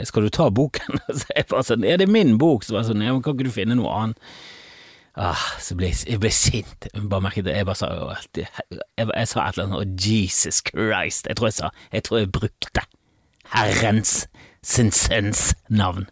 skal 0.07 0.27
du 0.27 0.33
ta 0.35 0.49
boken? 0.51 0.99
så 1.21 1.31
jeg 1.31 1.47
bare 1.47 1.67
sånn 1.69 1.87
ja, 1.87 1.95
det 2.01 2.09
er 2.09 2.15
min 2.19 2.35
bok. 2.41 2.67
Så 2.67 2.75
var 2.75 2.89
sånn 2.89 3.05
ja, 3.05 3.15
kan 3.23 3.37
ikke 3.37 3.47
du 3.47 3.55
finne 3.55 3.79
noe 3.79 3.93
annet? 4.01 4.33
Ah, 5.19 5.47
så 5.59 5.75
ble 5.75 5.89
jeg, 5.89 6.05
jeg 6.07 6.21
ble 6.23 6.31
sint. 6.31 6.87
Jeg 6.87 7.07
bare 7.11 7.23
merket 7.23 7.47
det. 7.47 7.55
Jeg 7.55 7.67
bare 7.67 7.79
sa 7.79 7.89
jeg, 8.35 8.47
jeg, 8.99 9.27
sa 9.27 9.47
et 9.47 9.57
eller 9.57 9.67
annet 9.67 9.79
oh, 9.79 9.87
Jesus 9.95 10.61
Christ. 10.67 11.27
Jeg 11.27 11.39
tror 11.39 11.51
jeg 11.51 11.57
sa 11.59 11.71
Jeg 11.91 12.07
tror 12.07 12.21
jeg 12.21 12.31
brukte 12.31 12.83
Herrens 13.51 14.25
sin 14.61 14.91
sønns 14.91 15.51
navn. 15.69 16.07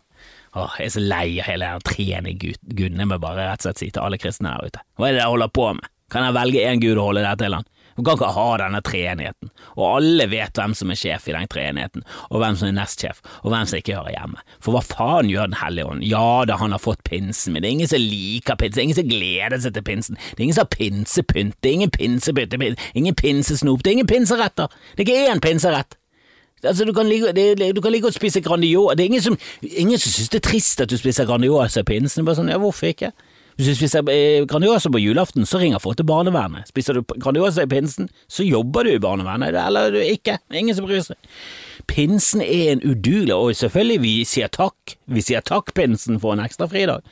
Åh, 0.57 0.77
jeg 0.79 0.89
er 0.89 0.93
så 0.95 1.01
lei 1.03 1.25
av 1.37 1.45
hele 1.45 1.73
den 1.75 1.85
treende 1.85 2.33
guden. 2.33 2.97
Jeg 2.97 3.09
må 3.09 3.19
bare 3.21 3.51
rett 3.51 3.61
og 3.61 3.69
slett 3.69 3.83
si 3.83 3.91
til 3.93 4.01
alle 4.01 4.17
kristne 4.21 4.55
der 4.55 4.71
ute, 4.71 4.85
hva 4.97 5.09
er 5.09 5.13
det 5.13 5.21
dere 5.21 5.33
holder 5.35 5.51
på 5.53 5.67
med? 5.77 5.91
Kan 6.09 6.25
jeg 6.25 6.33
velge 6.39 6.63
én 6.65 6.81
gud 6.81 6.97
og 6.97 7.11
holde 7.11 7.21
der 7.27 7.37
til 7.37 7.53
han? 7.53 7.67
Du 7.99 8.03
kan 8.07 8.15
ikke 8.15 8.29
ha 8.31 8.45
denne 8.61 8.79
treenigheten, 8.79 9.49
og 9.75 9.83
alle 9.97 10.25
vet 10.31 10.55
hvem 10.55 10.71
som 10.77 10.89
er 10.93 10.97
sjef 10.97 11.25
i 11.27 11.33
den 11.35 11.49
treenigheten, 11.51 12.05
og 12.29 12.39
hvem 12.39 12.55
som 12.55 12.69
er 12.69 12.77
nestsjef, 12.77 13.19
og 13.43 13.51
hvem 13.51 13.67
som 13.67 13.81
ikke 13.81 13.97
hører 13.97 14.15
hjemme. 14.15 14.39
For 14.63 14.71
hva 14.71 14.81
faen 14.87 15.27
gjør 15.27 15.51
Den 15.51 15.59
hellige 15.59 15.91
ånd? 15.91 16.05
Ja 16.07 16.45
da, 16.47 16.55
han 16.61 16.71
har 16.71 16.79
fått 16.79 17.03
pinsen, 17.03 17.53
men 17.53 17.61
det 17.61 17.69
er 17.69 17.75
ingen 17.75 17.91
som 17.91 17.99
liker 17.99 18.55
pinsen, 18.55 18.77
det 18.77 18.81
er 18.81 18.87
ingen 18.87 19.01
som 19.01 19.11
gleder 19.11 19.59
seg 19.65 19.75
til 19.75 19.87
pinsen, 19.91 20.21
det 20.31 20.39
er 20.39 20.47
ingen 20.47 20.57
som 20.61 20.63
har 20.69 20.77
pinsepynt, 20.79 21.59
det 21.59 21.69
er 21.69 21.77
ingen 21.81 21.95
pinsepynt, 21.99 22.59
ingen 22.95 23.19
pinsesnop, 23.19 23.83
det 23.83 23.91
er 23.91 23.99
ingen 23.99 24.13
pinseretter, 24.15 24.79
det 24.95 25.03
er 25.03 25.09
ikke 25.09 25.33
én 25.35 25.43
pinserett. 25.43 25.98
Altså, 26.63 26.85
du 26.85 26.93
kan 26.93 27.07
like, 27.07 27.33
det, 27.35 27.75
du 27.75 27.81
kan 27.81 27.93
ligge 27.93 28.09
å 28.09 28.15
spise 28.15 28.41
Grandiosa, 28.43 28.97
det 28.97 29.05
er 29.05 29.11
ingen 29.13 29.23
som, 29.23 29.37
ingen 29.61 29.99
som 29.99 30.11
synes 30.11 30.31
det 30.33 30.41
er 30.41 30.47
trist 30.49 30.81
at 30.83 30.91
du 30.91 30.97
spiser 30.99 31.27
Grandiosa 31.29 31.83
i 31.83 31.87
pinsen, 31.87 32.25
bare 32.27 32.39
sånn, 32.39 32.51
ja, 32.51 32.59
hvorfor 32.61 32.91
ikke? 32.91 33.13
Hvis 33.59 33.73
du 33.73 33.75
spiser 33.75 34.07
eh, 34.13 34.45
Grandiosa 34.47 34.87
på 34.91 35.01
julaften, 35.03 35.43
så 35.45 35.59
ringer 35.59 35.81
folk 35.83 35.97
til 35.99 36.07
barnevernet. 36.07 36.69
Spiser 36.71 36.95
du 36.95 37.01
Grandiosa 37.19 37.65
i 37.65 37.71
pinsen, 37.71 38.07
så 38.31 38.45
jobber 38.47 38.87
du 38.87 38.93
i 38.93 39.01
barnevernet, 39.03 39.51
eller 39.51 39.91
du 39.91 39.99
ikke. 39.99 40.37
Ingen 40.55 40.77
som 40.77 40.87
bryr 40.87 41.03
seg. 41.03 41.19
Pinsen 41.89 42.39
er 42.45 42.71
en 42.71 42.83
udugelig, 42.85 43.35
og 43.35 43.55
selvfølgelig, 43.59 43.99
vi 44.05 44.13
sier 44.27 44.47
takk. 44.47 44.95
Vi 45.11 45.23
sier 45.25 45.43
takk, 45.43 45.73
pinsen, 45.75 46.21
for 46.23 46.37
en 46.37 46.45
ekstra 46.45 46.69
fridag. 46.71 47.03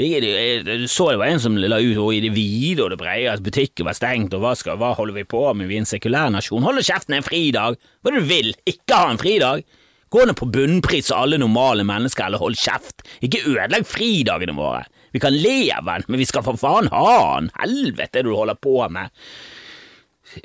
Du 0.00 0.86
så 0.88 1.10
det 1.10 1.18
var 1.20 1.28
en 1.28 1.42
som 1.42 1.58
la 1.60 1.76
ut 1.76 1.98
i 2.14 2.22
det 2.24 2.32
vide 2.32 2.84
og 2.84 2.92
det 2.94 3.00
brede 3.00 3.34
at 3.34 3.42
butikken 3.44 3.84
var 3.84 3.98
stengt, 3.98 4.32
og 4.32 4.40
hva, 4.40 4.54
skal, 4.56 4.78
hva 4.80 4.94
holder 4.96 5.18
vi 5.18 5.26
på 5.28 5.42
med, 5.52 5.68
vi 5.68 5.76
er 5.76 5.84
en 5.84 5.90
sekulær 5.90 6.32
nasjon. 6.32 6.64
Hold 6.64 6.80
kjeften, 6.86 7.18
en 7.18 7.26
fridag! 7.26 7.76
Hva 8.00 8.14
du 8.14 8.22
vil? 8.24 8.54
Ikke 8.70 8.96
ha 8.96 9.10
en 9.12 9.20
fridag! 9.20 9.66
Gå 10.10 10.24
ned 10.26 10.34
på 10.40 10.48
bunnpris 10.50 11.12
alle 11.14 11.38
normale 11.38 11.84
mennesker, 11.86 12.26
eller 12.26 12.42
hold 12.42 12.56
kjeft. 12.58 13.04
Ikke 13.22 13.44
ødelegg 13.46 13.86
fridagene 13.86 14.56
våre. 14.56 14.86
Vi 15.12 15.20
kan 15.22 15.36
le 15.36 15.68
av 15.74 15.86
den, 15.86 16.08
men 16.08 16.22
vi 16.22 16.26
skal 16.26 16.46
for 16.46 16.58
faen 16.58 16.90
ha 16.90 17.12
den! 17.36 17.52
Helvete 17.60 18.24
du 18.24 18.32
holder 18.34 18.58
på 18.58 18.80
med! 18.90 19.12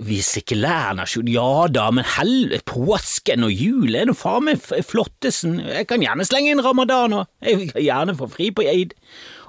Vi 0.01 0.17
er 0.17 0.25
sekulær 0.25 0.95
nasjon, 0.97 1.27
ja 1.29 1.67
da, 1.69 1.87
men 1.93 2.07
helvete, 2.15 2.65
påsken 2.71 3.45
og 3.45 3.53
jul 3.53 3.93
er 3.93 4.09
nå 4.09 4.15
faen 4.17 4.47
meg 4.47 4.63
flottesen. 4.89 5.59
Jeg 5.61 5.85
kan 5.89 6.01
gjerne 6.01 6.25
slenge 6.25 6.55
inn 6.55 6.63
ramadan 6.65 7.19
og 7.21 7.45
jeg 7.45 7.69
kan 7.69 7.85
gjerne 7.85 8.17
få 8.17 8.29
fri 8.33 8.49
på 8.55 8.65
eid. 8.65 8.95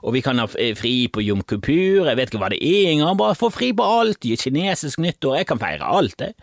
Og 0.07 0.15
vi 0.15 0.23
kan 0.23 0.39
ha 0.39 0.47
fri 0.47 0.95
på 1.11 1.23
Jom 1.25 1.41
Kupur, 1.43 2.07
jeg 2.07 2.19
vet 2.19 2.31
ikke 2.31 2.39
hva 2.39 2.51
det 2.53 2.61
er 2.63 2.93
engang, 2.93 3.17
bare 3.19 3.35
få 3.35 3.51
fri 3.51 3.73
på 3.75 3.83
alt, 3.83 4.23
kinesisk 4.23 5.01
nyttår, 5.03 5.41
jeg 5.41 5.49
kan 5.51 5.59
feire 5.59 5.89
alt, 5.99 6.23
jeg. 6.23 6.37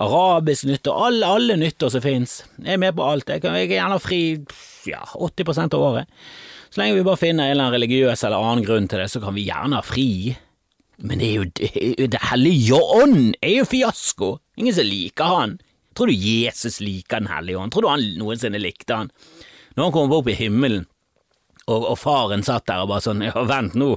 Arabisk 0.00 0.64
nyttår, 0.70 1.02
alle, 1.08 1.28
alle 1.28 1.58
nyttår 1.60 1.92
som 1.92 2.04
fins. 2.04 2.38
Jeg 2.56 2.78
er 2.78 2.80
med 2.80 2.96
på 2.96 3.04
alt, 3.04 3.28
jeg 3.28 3.44
kan, 3.44 3.58
jeg 3.60 3.68
kan 3.68 3.76
gjerne 3.76 3.98
ha 3.98 4.00
fri 4.00 4.22
ja, 4.88 5.02
80 5.12 5.60
av 5.66 5.76
året. 5.76 6.22
Så 6.72 6.80
lenge 6.80 6.96
vi 6.96 7.04
bare 7.04 7.20
finner 7.20 7.44
en 7.50 7.52
eller 7.52 7.66
annen 7.66 7.76
religiøs 7.76 8.24
eller 8.24 8.46
annen 8.48 8.64
grunn 8.64 8.88
til 8.88 9.02
det, 9.02 9.10
så 9.12 9.20
kan 9.20 9.36
vi 9.36 9.44
gjerne 9.44 9.76
ha 9.76 9.84
fri. 9.84 10.32
Men 11.02 11.20
det 11.20 11.28
er 11.28 11.36
jo 11.36 11.44
Det, 11.52 12.08
det 12.14 12.22
hellige 12.30 12.78
ånd 12.80 13.34
er 13.42 13.58
jo 13.58 13.68
fiasko. 13.68 14.38
Ingen 14.56 14.76
som 14.76 14.88
liker 14.88 15.36
han. 15.36 15.58
Tror 15.92 16.08
du 16.08 16.16
Jesus 16.16 16.80
liker 16.80 17.20
Den 17.20 17.28
hellige 17.28 17.58
ånd? 17.60 17.72
Tror 17.74 17.84
du 17.84 17.90
han 17.92 18.06
noensinne 18.16 18.60
likte 18.60 19.02
han? 19.02 19.12
Når 19.76 19.84
han 19.84 19.92
kommer 19.92 20.20
opp 20.20 20.28
i 20.32 20.36
himmelen, 20.36 20.86
og, 21.68 21.80
og, 21.80 21.96
faren 22.00 22.44
satt 22.46 22.66
der 22.70 22.84
og 22.84 22.92
bare 22.92 23.04
sånn 23.04 23.24
Ja, 23.26 23.44
vent 23.48 23.76
nå. 23.78 23.94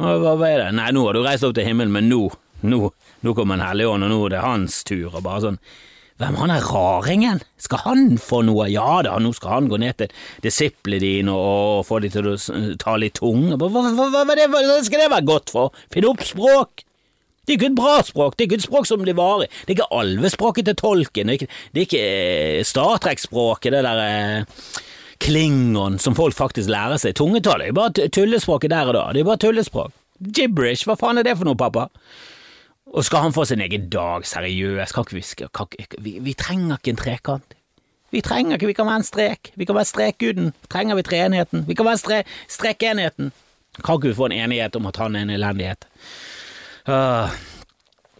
Hva, 0.00 0.32
er 0.48 0.64
det? 0.64 0.72
Nei, 0.78 0.88
nå 0.96 1.04
har 1.06 1.16
du 1.16 1.22
reist 1.24 1.44
opp 1.44 1.54
til 1.56 1.68
himmelen, 1.68 1.92
men 1.92 2.08
nå, 2.08 2.24
nå, 2.64 2.88
nå 3.24 3.36
kommer 3.36 3.58
Den 3.60 3.66
hellige 3.66 3.94
ånd, 3.94 4.06
og 4.06 4.12
nå 4.12 4.20
er 4.26 4.34
det 4.36 4.42
hans 4.44 4.82
tur, 4.88 5.08
og 5.12 5.24
bare 5.26 5.44
sånn 5.48 5.62
hvem 6.20 6.36
han 6.36 6.50
er 6.52 6.66
raringen? 6.68 7.38
Skal 7.56 7.80
han 7.86 8.18
få 8.20 8.42
noe? 8.44 8.66
Ja 8.68 8.98
da, 9.06 9.14
nå 9.24 9.30
skal 9.32 9.54
han 9.54 9.70
gå 9.72 9.78
ned 9.80 9.96
til 10.02 10.10
disiplene 10.44 11.00
dine 11.00 11.32
og 11.32 11.86
få 11.88 12.02
dem 12.04 12.12
til 12.12 12.28
å 12.28 12.34
ta 12.80 12.98
litt 13.00 13.16
tunge. 13.16 13.56
Hva, 13.56 13.70
hva, 13.72 13.86
hva, 13.96 14.26
hva, 14.28 14.76
skal 14.84 15.00
det 15.00 15.08
være 15.14 15.28
godt 15.30 15.52
for? 15.54 15.72
Finn 15.94 16.08
opp 16.10 16.20
språk! 16.28 16.84
Det 17.48 17.54
er 17.54 17.56
ikke 17.56 17.70
et 17.70 17.78
bra 17.80 17.94
språk, 18.04 18.36
det 18.36 18.44
er 18.44 18.50
ikke 18.50 18.58
et 18.60 18.66
språk 18.66 18.86
som 18.86 19.00
blir 19.00 19.16
varig. 19.16 19.48
Det 19.64 19.72
er 19.72 19.78
ikke 19.78 19.96
alvespråket 19.96 20.68
til 20.68 20.76
tolken, 20.78 21.32
det 21.32 21.32
er 21.32 21.40
ikke, 21.40 21.48
det 21.72 21.80
er 21.80 21.88
ikke 21.88 22.02
eh, 22.04 22.60
Star 22.68 23.00
Trek-språket, 23.02 23.72
det 23.74 23.80
der 23.88 24.02
eh, 24.04 24.60
klingon 25.20 25.98
som 26.00 26.16
folk 26.16 26.36
faktisk 26.36 26.70
lærer 26.72 27.00
seg. 27.00 27.14
Tungetall 27.18 27.62
er 27.64 27.76
bare 27.76 28.08
tullespråket 28.12 28.72
der 28.72 28.90
og 28.90 28.96
da, 28.96 29.06
det 29.14 29.22
er 29.22 29.28
bare 29.28 29.42
tullespråk. 29.44 29.94
Gibberish, 30.20 30.84
hva 30.88 30.98
faen 31.00 31.20
er 31.20 31.24
det 31.24 31.36
for 31.38 31.48
noe, 31.48 31.58
pappa? 31.58 31.88
Og 32.90 33.06
skal 33.06 33.24
han 33.28 33.34
få 33.34 33.46
sin 33.46 33.62
egen 33.62 33.86
dag, 33.92 34.26
seriøst, 34.26 34.96
kan 34.96 35.06
ikke 35.06 35.20
vi, 35.20 35.86
vi, 36.04 36.16
vi 36.24 36.34
trenger 36.36 36.80
ikke 36.80 36.94
en 36.94 37.00
trekant. 37.00 37.54
Vi 38.10 38.22
trenger 38.26 38.58
ikke, 38.58 38.66
vi 38.66 38.74
kan 38.74 38.88
være 38.88 39.02
en 39.04 39.06
strek, 39.06 39.52
vi 39.54 39.66
kan 39.68 39.76
være 39.78 39.86
strekguden, 39.86 40.50
trenger 40.72 40.98
vi 40.98 41.06
treenigheten, 41.06 41.62
vi 41.68 41.76
kan 41.78 41.86
være 41.86 42.00
stre, 42.02 42.18
strekenheten. 42.50 43.30
Kan 43.78 44.00
ikke 44.00 44.10
vi 44.10 44.18
få 44.18 44.26
en 44.26 44.34
enighet 44.40 44.76
om 44.76 44.88
at 44.90 44.98
han 44.98 45.16
er 45.16 45.28
en 45.28 45.30
elendighet? 45.36 45.86
Uh, 46.90 47.30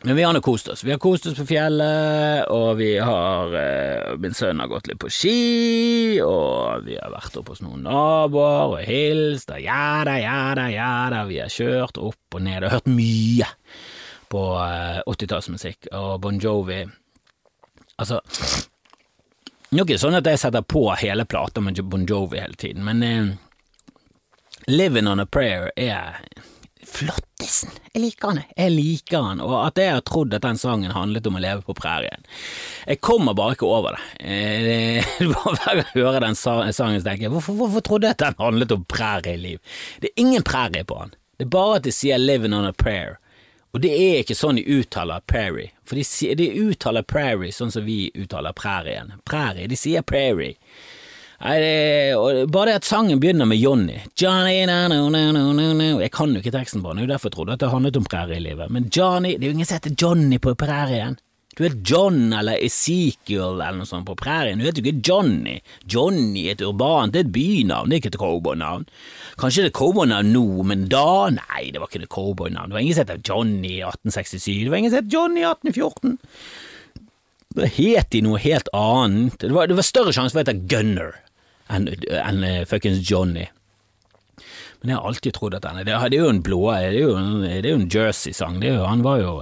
men 0.03 0.17
vi 0.17 0.23
har 0.23 0.33
nå 0.33 0.41
kost 0.41 0.69
oss. 0.73 0.85
Vi 0.85 0.91
har 0.95 0.99
kost 0.99 1.27
oss 1.29 1.37
på 1.37 1.45
fjellet, 1.45 2.47
og 2.49 2.79
vi 2.79 2.95
har 2.99 3.53
eh, 3.59 4.15
Min 4.21 4.35
sønn 4.35 4.63
har 4.63 4.71
gått 4.71 4.89
litt 4.89 5.01
på 5.03 5.11
ski, 5.13 6.21
og 6.25 6.87
vi 6.87 6.97
har 6.97 7.13
vært 7.13 7.37
oppe 7.37 7.53
hos 7.53 7.61
noen 7.65 7.85
naboer 7.85 8.79
og 8.79 8.81
hilst, 8.89 9.53
og 9.53 9.61
ja 9.61 10.01
da, 10.09 10.17
ja 10.21 10.39
da, 10.57 10.71
ja 10.73 10.93
da, 11.13 11.27
vi 11.29 11.43
har 11.43 11.53
kjørt 11.53 12.01
opp 12.01 12.39
og 12.39 12.45
ned 12.47 12.65
og 12.65 12.75
hørt 12.79 12.89
mye 12.89 13.51
på 14.33 14.45
80-tallsmusikk, 15.05 15.91
eh, 15.93 16.01
og 16.01 16.21
Bon 16.25 16.41
Jovi 16.41 16.85
Altså, 18.01 18.17
nå 19.77 19.83
er 19.85 19.89
det 19.91 19.99
sånn 20.01 20.17
at 20.17 20.29
jeg 20.31 20.41
setter 20.41 20.65
på 20.65 20.87
hele 21.03 21.27
plata 21.29 21.61
med 21.61 21.83
Bon 21.85 22.07
Jovi 22.09 22.41
hele 22.41 22.57
tiden, 22.57 22.87
men 22.87 23.03
eh, 23.05 23.29
Living 24.73 25.11
on 25.11 25.21
a 25.21 25.27
Prayer 25.29 25.69
er 25.77 26.23
flottesen. 26.91 27.71
Jeg 27.95 28.03
liker 28.03 28.33
han, 28.33 28.43
jeg 28.57 28.75
liker 28.75 29.25
han, 29.27 29.43
og 29.45 29.55
at 29.63 29.81
jeg 29.81 29.95
har 29.97 30.05
trodd 30.07 30.35
at 30.37 30.45
den 30.45 30.61
sangen 30.61 30.95
handlet 30.95 31.29
om 31.31 31.39
å 31.39 31.43
leve 31.43 31.65
på 31.67 31.77
prærien. 31.79 32.27
Jeg 32.87 33.01
kommer 33.05 33.37
bare 33.39 33.57
ikke 33.57 33.71
over 33.71 33.97
det. 33.97 34.05
Eh, 34.21 35.15
hver 35.31 35.57
gang 35.63 35.81
jeg 35.83 35.89
hører 35.95 36.27
den 36.27 36.39
sangen, 36.39 37.03
tenker 37.07 37.29
jeg 37.29 37.35
hvorfor, 37.35 37.59
hvorfor 37.59 37.87
trodde 37.87 38.11
jeg 38.11 38.19
at 38.19 38.27
den 38.27 38.39
handlet 38.43 38.77
om 38.77 38.85
prærieliv? 38.85 39.63
Det 40.03 40.13
er 40.13 40.23
ingen 40.27 40.47
prærie 40.47 40.85
på 40.85 41.01
han, 41.01 41.17
Det 41.39 41.47
er 41.47 41.57
bare 41.57 41.77
at 41.77 41.85
de 41.85 41.93
sier 41.93 42.19
'living 42.19 42.55
on 42.55 42.67
a 42.69 42.73
prayer'. 42.73 43.17
Og 43.73 43.83
det 43.85 43.91
er 43.95 44.21
ikke 44.21 44.35
sånn 44.35 44.59
de 44.59 44.65
uttaler 44.67 45.23
prairie, 45.31 45.71
for 45.87 45.95
de, 45.95 46.35
de 46.35 46.49
uttaler 46.59 47.07
prairie 47.07 47.55
sånn 47.55 47.71
som 47.71 47.85
vi 47.87 48.11
uttaler 48.19 48.55
prærien. 48.57 49.13
Prairie, 49.25 49.69
de 49.71 49.79
sier 49.79 50.03
prairie. 50.03 50.57
Nei, 51.41 52.45
bare 52.53 52.69
det 52.69 52.81
at 52.83 52.85
sangen 52.85 53.21
begynner 53.21 53.49
med 53.49 53.57
Johnny. 53.57 53.97
Johnny, 54.21 54.67
no, 54.69 54.83
no, 54.93 55.09
no, 55.09 55.47
na, 55.57 55.71
na 55.73 55.87
Jeg 56.03 56.13
kan 56.13 56.35
jo 56.35 56.43
ikke 56.43 56.53
teksten 56.53 56.83
på 56.85 56.93
den, 56.93 57.01
det 57.01 57.07
er 57.09 57.15
derfor 57.15 57.31
jeg 57.31 57.37
trodde 57.39 57.55
at 57.57 57.63
det 57.63 57.71
handlet 57.73 57.97
om 57.97 58.05
prærielivet. 58.05 58.69
Men 58.69 58.91
Johnny, 58.93 59.33
det 59.39 59.47
er 59.47 59.53
jo 59.53 59.57
ingen 59.57 59.69
som 59.71 59.79
heter 59.81 59.97
Johnny 59.97 60.37
på 60.37 60.53
prærien. 60.61 61.17
Du 61.57 61.65
er 61.67 61.75
John 61.85 62.33
eller 62.33 62.61
Ezekiel 62.63 63.59
eller 63.59 63.81
noe 63.81 63.89
sånt 63.89 64.07
på 64.09 64.15
prærien, 64.17 64.61
du 64.61 64.65
heter 64.65 64.85
jo 64.85 64.93
ikke 64.93 65.09
Johnny. 65.09 65.57
Johnny 65.91 66.45
er 66.47 66.55
et 66.55 66.63
urbant, 66.65 67.13
det 67.13 67.23
er 67.23 67.27
et 67.27 67.33
bynavn, 67.35 67.89
det 67.91 67.97
er 67.97 68.03
ikke 68.03 68.13
et 68.15 68.21
cowboynavn. 68.21 68.87
Kanskje 69.41 69.65
det 69.65 69.73
er 69.73 69.79
cowboynavn 69.81 70.31
nå, 70.37 70.45
men 70.69 70.87
da, 70.93 71.31
nei, 71.35 71.71
det 71.73 71.83
var 71.83 71.91
ikke 71.91 72.05
et 72.05 72.13
cowboynavn. 72.13 72.71
Det 72.71 72.79
var 72.79 72.85
ingen 72.85 72.97
som 73.01 73.09
het 73.09 73.33
Johnny 73.33 73.75
i 73.79 73.83
1867, 73.89 74.61
det 74.63 74.73
var 74.73 74.81
ingen 74.81 74.93
som 74.93 75.03
het 75.03 75.17
Johnny 75.17 75.43
i 75.43 75.49
1814. 75.49 76.19
Da 77.59 77.67
het 77.67 78.13
de 78.15 78.23
noe 78.23 78.39
helt 78.39 78.71
annet. 78.77 79.41
Det 79.43 79.51
var, 79.57 79.67
det 79.67 79.81
var 79.81 79.89
større 79.89 80.15
sjanse 80.15 80.37
for 80.37 80.41
å 80.41 80.45
hete 80.45 80.69
Gunner 80.71 81.17
enn 81.71 81.89
en, 81.89 82.45
uh, 82.45 82.61
fuckings 82.69 83.03
Johnny. 83.07 83.47
Men 84.81 84.95
jeg 84.95 84.97
har 84.97 85.09
alltid 85.11 85.35
trodd 85.37 85.55
at 85.59 85.67
Det, 85.77 85.85
det 85.85 85.93
er 85.93 86.15
jo 86.15 86.29
en 86.33 86.43
blå 86.43 86.61
Det 86.73 86.87
er 86.89 86.95
jo 87.03 87.17
en, 87.19 87.43
en 87.45 87.89
Jersey-sang. 87.93 88.63
Han 88.65 89.03
var 89.05 89.21
jo 89.21 89.33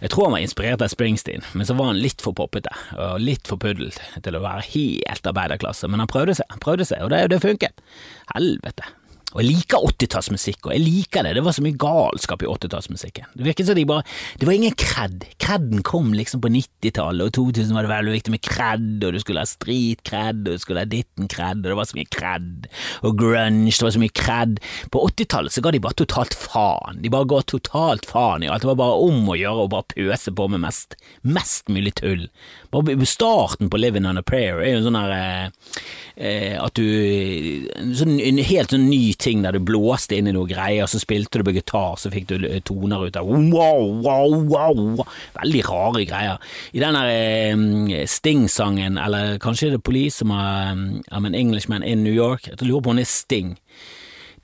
Jeg 0.00 0.10
tror 0.10 0.28
han 0.28 0.36
var 0.38 0.44
inspirert 0.44 0.84
av 0.84 0.88
Springsteen, 0.88 1.44
men 1.52 1.68
så 1.68 1.76
var 1.76 1.92
han 1.92 2.00
litt 2.00 2.24
for 2.24 2.32
poppete 2.32 2.72
og 2.96 3.20
litt 3.20 3.48
for 3.48 3.60
puddel 3.60 3.92
til 3.92 4.38
å 4.38 4.44
være 4.44 4.64
helt 4.72 5.28
arbeiderklasse. 5.28 5.90
Men 5.92 6.00
han 6.00 6.10
prøvde 6.10 6.38
seg, 6.38 6.48
han 6.48 6.64
prøvde 6.64 6.88
seg, 6.88 7.04
og 7.04 7.12
det, 7.12 7.26
det 7.34 7.42
funket. 7.44 7.84
Helvete. 8.32 8.88
Og 9.34 9.42
jeg 9.42 9.48
liker 9.50 9.84
80-tallsmusikk, 9.84 10.62
og 10.64 10.72
jeg 10.72 10.80
liker 10.80 11.26
det, 11.26 11.34
det 11.36 11.42
var 11.44 11.52
så 11.52 11.60
mye 11.60 11.76
galskap 11.76 12.40
i 12.40 12.48
80-tallsmusikken. 12.48 13.26
Det 13.36 13.44
virket 13.44 13.68
som 13.68 13.76
de 13.76 13.84
bare 13.84 14.04
Det 14.40 14.46
var 14.48 14.56
ingen 14.56 14.76
kred. 14.78 15.26
Kredden 15.36 15.82
kom 15.84 16.14
liksom 16.16 16.40
på 16.40 16.48
90-tallet, 16.54 17.28
og 17.28 17.34
2000 17.36 17.76
var 17.76 17.84
det 17.84 17.92
veldig 17.92 18.14
viktig 18.14 18.32
med 18.32 18.42
kred, 18.46 19.04
og 19.04 19.12
du 19.12 19.20
skulle 19.20 19.42
ha 19.44 19.50
street 19.50 20.00
kred, 20.08 20.40
og 20.46 20.56
du 20.56 20.62
skulle 20.62 20.80
ha 20.80 20.88
ditten 20.88 21.28
kred, 21.28 21.60
og 21.60 21.68
det 21.68 21.76
var 21.76 21.90
så 21.90 21.98
mye 21.98 22.12
kred, 22.16 22.70
og 23.04 23.18
grunge, 23.20 23.68
det 23.68 23.84
var 23.84 23.94
så 23.98 24.02
mye 24.02 24.16
kred. 24.22 24.62
På 24.94 25.04
80-tallet 25.10 25.52
så 25.52 25.64
ga 25.66 25.74
de 25.76 25.82
bare 25.84 26.00
totalt 26.00 26.38
faen. 26.38 27.02
De 27.04 27.12
bare 27.12 27.28
ga 27.28 27.42
totalt 27.44 28.08
faen 28.08 28.46
i 28.46 28.48
alt. 28.48 28.64
Det 28.64 28.72
var 28.72 28.80
bare 28.80 29.04
om 29.10 29.28
å 29.28 29.36
gjøre 29.36 29.66
å 29.66 29.72
bare 29.76 29.90
pøse 29.92 30.32
på 30.32 30.48
med 30.48 30.64
mest, 30.64 30.96
mest 31.20 31.68
mulig 31.68 31.98
tull. 32.00 32.30
Bare 32.72 32.96
starten 33.08 33.68
på 33.68 33.80
Living 33.80 34.08
on 34.08 34.20
a 34.20 34.24
Prayer 34.24 34.64
er 34.64 34.78
jo 34.78 34.86
sånn 34.88 34.96
her 34.96 35.12
eh, 35.12 35.76
eh, 36.16 36.56
at 36.60 36.76
du 36.76 36.88
sånn, 37.96 38.18
En 38.18 38.40
helt 38.44 38.72
sånn 38.72 38.88
ny 38.88 39.14
ting 39.18 39.42
der 39.42 39.56
du 39.56 39.60
blåste 39.64 40.16
inn 40.16 40.30
i 40.30 40.34
noe 40.34 40.48
greier, 40.48 40.86
så 40.90 41.00
spilte 41.02 41.40
du 41.40 41.46
på 41.46 41.54
gitar, 41.56 41.96
så 42.00 42.10
fikk 42.12 42.28
du 42.30 42.46
toner 42.66 43.08
ut 43.08 43.18
av 43.18 43.28
wow, 43.28 43.84
wow, 44.04 44.36
wow. 44.48 45.04
Veldig 45.38 45.62
rare 45.68 46.04
greier. 46.08 46.50
I 46.72 46.82
den 46.82 46.98
der 46.98 47.12
eh, 47.12 48.06
Sting-sangen, 48.08 48.98
eller 49.02 49.38
kanskje 49.42 49.72
det 49.72 49.80
er 49.80 49.86
Police 49.90 50.22
som 50.22 50.34
har 50.34 50.74
I'm 50.74 51.26
an 51.26 51.34
Englishman 51.34 51.82
in 51.82 52.04
New 52.04 52.14
York, 52.14 52.48
jeg 52.48 52.62
lurer 52.62 52.84
på 52.84 52.94
om 52.94 53.00
det 53.00 53.08
er 53.08 53.12
Sting. 53.12 53.56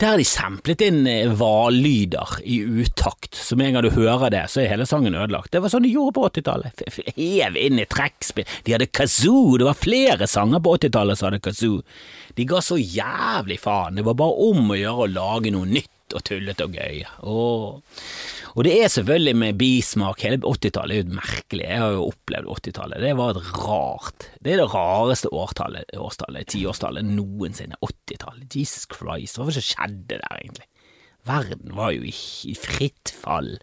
Der 0.01 0.15
har 0.15 0.19
de 0.19 0.27
samplet 0.27 0.83
inn 0.83 1.05
eh, 1.07 1.31
hvallyder 1.39 2.39
i 2.43 2.59
utakt, 2.83 3.35
så 3.39 3.57
med 3.57 3.69
en 3.69 3.77
gang 3.77 3.87
du 3.87 3.95
hører 3.95 4.33
det, 4.35 4.45
så 4.51 4.63
er 4.63 4.73
hele 4.73 4.87
sangen 4.89 5.15
ødelagt. 5.15 5.53
Det 5.55 5.63
var 5.63 5.71
sånn 5.73 5.87
de 5.87 5.93
gjorde 5.95 6.17
på 6.17 6.27
80-tallet. 6.31 6.85
Hev 7.15 7.59
inn 7.61 7.79
i 7.83 7.87
trekkspill. 7.91 8.49
De 8.67 8.75
hadde 8.75 8.91
kazoo, 8.91 9.59
det 9.61 9.69
var 9.69 9.79
flere 9.79 10.29
sanger 10.31 10.63
på 10.65 10.77
80-tallet 10.81 11.21
som 11.21 11.31
hadde 11.31 11.43
kazoo. 11.45 11.83
De 12.35 12.47
ga 12.51 12.63
så 12.65 12.79
jævlig 12.81 13.61
faen, 13.63 14.01
det 14.01 14.07
var 14.07 14.19
bare 14.19 14.49
om 14.51 14.73
å 14.75 14.79
gjøre 14.81 15.07
å 15.07 15.13
lage 15.13 15.55
noe 15.55 15.71
nytt 15.71 15.91
og 16.15 16.25
tullete 16.27 16.67
og 16.67 16.75
gøy. 16.77 17.05
Åh. 17.31 18.01
Og 18.55 18.63
det 18.63 18.75
er 18.79 18.91
selvfølgelig 18.93 19.35
med 19.35 19.57
bismak, 19.59 20.21
hele 20.23 20.39
80-tallet 20.39 20.95
er 20.95 21.01
jo 21.03 21.17
merkelig, 21.17 21.65
jeg 21.67 21.81
har 21.83 21.97
jo 21.97 22.05
opplevd 22.13 22.51
80-tallet, 22.69 23.03
det 23.03 23.17
var 23.19 23.33
et 23.33 23.49
rart, 23.59 24.29
det 24.47 24.53
er 24.53 24.61
det 24.63 24.69
rareste 24.71 25.33
årstallet, 25.35 25.91
årstallet 25.99 26.53
tiårstallet 26.55 27.09
noensinne, 27.09 27.75
80-tallet, 27.83 28.55
Jesus 28.55 28.87
Christ, 28.93 29.41
hva 29.41 29.49
var 29.49 29.51
det 29.51 29.59
som 29.59 29.67
skjedde 29.73 30.21
der 30.21 30.39
egentlig? 30.39 30.69
Verden 31.25 31.75
var 31.75 31.91
jo 31.97 32.05
i, 32.07 32.55
fritt 32.61 33.11
fall, 33.25 33.57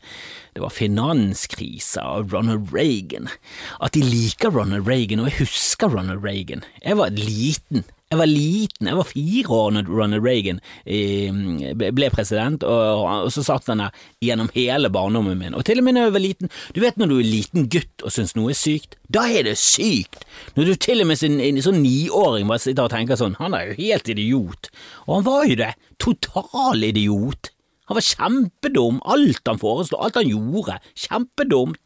det 0.58 0.64
var 0.64 0.76
finanskrise 0.76 2.04
og 2.04 2.36
Ronald 2.36 2.74
Reagan, 2.76 3.32
at 3.80 3.96
de 3.96 4.04
liker 4.04 4.52
Ronald 4.52 4.90
Reagan, 4.90 5.24
og 5.24 5.32
jeg 5.32 5.46
husker 5.46 5.94
Ronald 5.96 6.26
Reagan, 6.26 6.66
jeg 6.84 7.00
var 7.00 7.16
liten, 7.16 7.86
jeg 8.12 8.20
var 8.20 8.28
liten, 8.28 8.90
jeg 8.90 8.98
var 9.00 9.08
fire 9.08 9.56
år 9.56 9.70
når 9.72 9.90
Ronald 9.90 10.26
Reagan 10.26 10.58
eh, 10.84 11.32
ble 11.80 12.10
president, 12.12 12.66
og, 12.68 13.30
så 13.32 13.44
satt 13.46 13.70
han 13.72 13.84
der 13.86 14.02
gjennom 14.24 14.50
hele 14.52 14.92
barndommen 14.92 15.40
min. 15.40 15.56
Og 15.56 15.64
til 15.68 15.80
og 15.80 15.88
med 15.88 15.96
når 15.96 16.10
jeg 16.10 16.16
var 16.18 16.24
liten, 16.26 16.52
du 16.76 16.82
vet 16.84 17.00
når 17.00 17.12
du 17.12 17.16
er 17.22 17.30
liten 17.30 17.70
gutt 17.72 18.04
og 18.04 18.12
syns 18.12 18.36
noe 18.36 18.52
er 18.52 18.60
sykt, 18.60 18.98
da 19.12 19.24
er 19.32 19.48
det 19.48 19.56
sykt! 19.62 20.26
Når 20.58 20.68
du 20.68 20.74
til 20.84 21.04
og 21.04 21.08
med 21.08 21.22
som 21.22 21.40
en 21.40 21.62
sånn 21.64 21.80
niåring 21.86 22.52
bare 22.52 22.64
sitter 22.66 22.90
og 22.90 22.92
tenker 22.92 23.20
sånn, 23.20 23.38
han 23.40 23.56
er 23.56 23.70
jo 23.70 23.78
helt 23.80 24.12
idiot. 24.12 24.72
Og 25.08 25.14
han 25.16 25.28
var 25.30 25.48
jo 25.48 25.58
det, 25.62 25.72
total 26.04 26.84
idiot. 26.92 27.54
Han 27.88 28.00
var 28.00 28.08
kjempedum, 28.08 29.00
alt 29.08 29.48
han 29.48 29.62
foreslo, 29.62 30.02
alt 30.04 30.20
han 30.20 30.28
gjorde, 30.28 30.82
kjempedumt. 31.00 31.80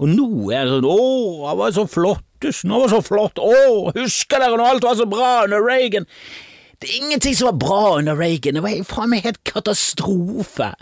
Og 0.00 0.10
nå 0.10 0.26
er 0.56 0.64
det 0.64 0.78
sånn 0.78 0.86
Å, 0.88 1.00
han 1.44 1.58
var 1.60 1.72
så 1.76 1.86
flottesen, 2.40 2.70
han 2.70 2.80
var 2.80 2.88
så 2.88 3.02
flott, 3.02 3.38
å, 3.38 3.92
husker 3.94 4.40
dere 4.40 4.56
når 4.56 4.64
alt 4.74 4.84
var 4.84 4.94
så 4.96 5.06
bra 5.06 5.44
under 5.44 5.62
Reagan? 5.62 6.06
Det 6.80 6.88
er 6.88 6.96
ingenting 7.02 7.36
som 7.36 7.46
var 7.50 7.58
bra 7.60 7.98
under 7.98 8.16
Reagan, 8.16 8.54
det 8.54 8.62
var 8.62 8.84
faen 8.84 9.10
meg 9.10 9.24
helt 9.24 9.44
katastrofe. 9.44 10.74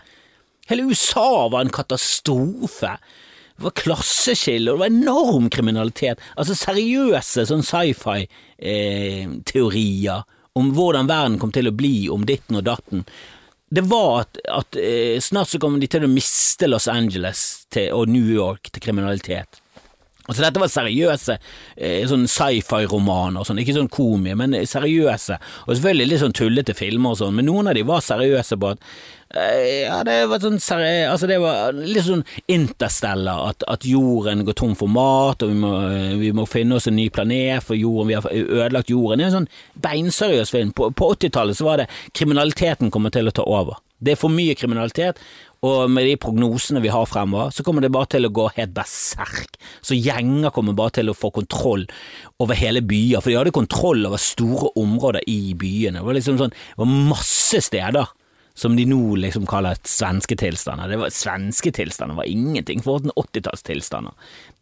Hele 0.68 0.82
USA 0.82 1.48
var 1.48 1.60
en 1.64 1.70
katastrofe. 1.70 2.98
Det 3.56 3.62
var 3.64 3.70
klasseskille, 3.74 4.70
og 4.70 4.76
det 4.76 4.80
var 4.84 4.90
enorm 4.92 5.50
kriminalitet. 5.50 6.18
Altså 6.36 6.54
seriøse 6.54 7.46
sånn 7.48 7.62
sci-fi-teorier 7.66 10.18
eh, 10.18 10.22
om 10.54 10.72
hvordan 10.74 11.06
verden 11.08 11.38
kom 11.38 11.52
til 11.52 11.68
å 11.68 11.72
bli 11.74 12.08
om 12.10 12.26
ditten 12.26 12.56
og 12.58 12.64
datten 12.68 13.04
det 13.68 13.82
var 13.84 14.22
at, 14.22 14.38
at 14.48 14.76
eh, 14.80 15.20
snart 15.20 15.50
så 15.50 15.58
kommer 15.60 15.80
de 15.80 15.86
til 15.92 16.06
å 16.06 16.08
miste 16.08 16.64
Los 16.70 16.86
Angeles 16.88 17.66
til, 17.68 17.90
og 17.92 18.08
New 18.08 18.24
York 18.32 18.70
til 18.72 18.80
kriminalitet. 18.80 19.60
Altså 20.28 20.44
Dette 20.44 20.60
var 20.60 20.68
seriøse 20.68 21.38
eh, 21.76 22.02
sånn 22.08 22.26
sci-fi-romaner, 22.28 23.46
sånn, 23.48 23.62
ikke 23.62 23.78
sånn 23.78 23.92
komie, 23.92 24.36
men 24.36 24.56
seriøse. 24.68 25.38
Og 25.64 25.70
selvfølgelig 25.72 26.08
litt 26.10 26.20
sånn 26.20 26.36
tullete 26.36 26.76
filmer 26.76 27.14
og 27.14 27.22
sånn, 27.22 27.38
men 27.38 27.48
noen 27.48 27.70
av 27.70 27.78
de 27.78 27.86
var 27.88 28.04
seriøse 28.04 28.58
på 28.60 28.74
at 28.74 28.84
eh, 29.32 29.86
Ja, 29.86 30.02
det 30.04 30.18
var 30.28 30.42
sånn 30.44 30.60
seriø 30.60 31.08
Altså 31.14 31.30
det 31.30 31.38
var 31.40 31.72
litt 31.76 32.04
sånn 32.04 32.26
interstellar, 32.44 33.54
at, 33.54 33.64
at, 33.72 33.88
jorden 33.88 34.44
går 34.44 34.60
tom 34.60 34.76
for 34.76 34.92
mat, 34.92 35.46
og 35.46 35.54
vi 35.54 35.58
må, 35.64 35.72
vi 36.20 36.32
må, 36.36 36.44
finne 36.50 36.76
oss 36.76 36.90
en 36.92 36.98
ny 37.00 37.08
planet 37.08 37.64
for 37.64 37.80
jorden, 37.80 38.12
vi 38.12 38.20
har 38.20 38.28
ødelagt 38.28 38.92
jorden. 38.92 39.22
Det 39.22 39.30
er 39.30 39.32
en 39.32 39.38
sånn 39.40 39.52
beinseriøs 39.88 40.52
film. 40.52 40.76
På, 40.76 40.92
på 40.92 41.12
80-tallet 41.16 41.56
så 41.56 41.70
var 41.70 41.80
det 41.80 41.92
kriminaliteten 42.12 42.92
kommer 42.92 43.16
til 43.16 43.32
å 43.32 43.36
ta 43.40 43.48
over. 43.48 43.80
Det 43.98 44.12
er 44.12 44.20
for 44.20 44.30
mye 44.30 44.54
kriminalitet, 44.54 45.18
og 45.66 45.90
med 45.90 46.06
de 46.06 46.18
prognosene 46.20 46.82
vi 46.84 46.90
har 46.92 47.08
fremover, 47.10 47.50
så 47.54 47.64
kommer 47.66 47.82
det 47.82 47.90
bare 47.94 48.12
til 48.14 48.28
å 48.28 48.30
gå 48.34 48.44
helt 48.54 48.76
berserk. 48.76 49.58
Så 49.82 49.98
gjenger 49.98 50.52
kommer 50.54 50.76
bare 50.78 50.98
til 51.00 51.10
å 51.10 51.16
få 51.18 51.32
kontroll 51.34 51.88
over 52.38 52.58
hele 52.58 52.84
byer, 52.86 53.18
for 53.18 53.32
de 53.32 53.40
hadde 53.40 53.56
kontroll 53.56 54.06
over 54.06 54.22
store 54.22 54.70
områder 54.78 55.26
i 55.26 55.56
byene. 55.58 55.98
Det 55.98 56.06
var 56.06 56.18
liksom 56.18 56.38
sånn, 56.38 56.54
det 56.54 56.78
var 56.84 56.94
masse 57.10 57.62
steder 57.66 58.14
som 58.58 58.74
de 58.78 58.86
nå 58.90 59.18
liksom 59.22 59.46
kaller 59.50 59.78
svenske 59.86 60.34
tilstander. 60.38 60.90
Det 60.90 60.98
var 60.98 61.14
Svenske 61.14 61.70
tilstander 61.74 62.18
var 62.18 62.30
ingenting 62.30 62.82
for 62.82 63.02
80-tallstilstander. 63.14 64.14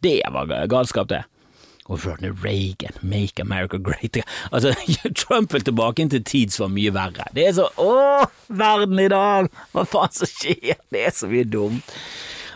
Det 0.05 0.21
var 0.33 0.53
galskap, 0.69 1.09
det 1.09 1.23
og 1.87 2.05
Ronald 2.05 2.43
Reagan, 2.43 2.95
Make 3.01 3.41
America 3.41 3.77
Great 3.77 4.19
Altså, 4.51 4.73
Trump 5.21 5.53
vil 5.53 5.63
tilbake 5.67 6.07
til 6.09 6.23
tid 6.23 6.53
som 6.53 6.67
var 6.67 6.75
mye 6.75 6.93
verre. 6.95 7.27
Det 7.35 7.47
er 7.47 7.57
så 7.57 7.67
Å, 7.81 8.27
verden 8.47 8.99
i 9.03 9.09
dag! 9.11 9.51
Hva 9.73 9.85
faen 9.87 10.15
som 10.15 10.29
skjer? 10.29 10.79
Det 10.91 11.05
er 11.07 11.15
så 11.15 11.29
mye 11.31 11.47
dumt. 11.47 11.95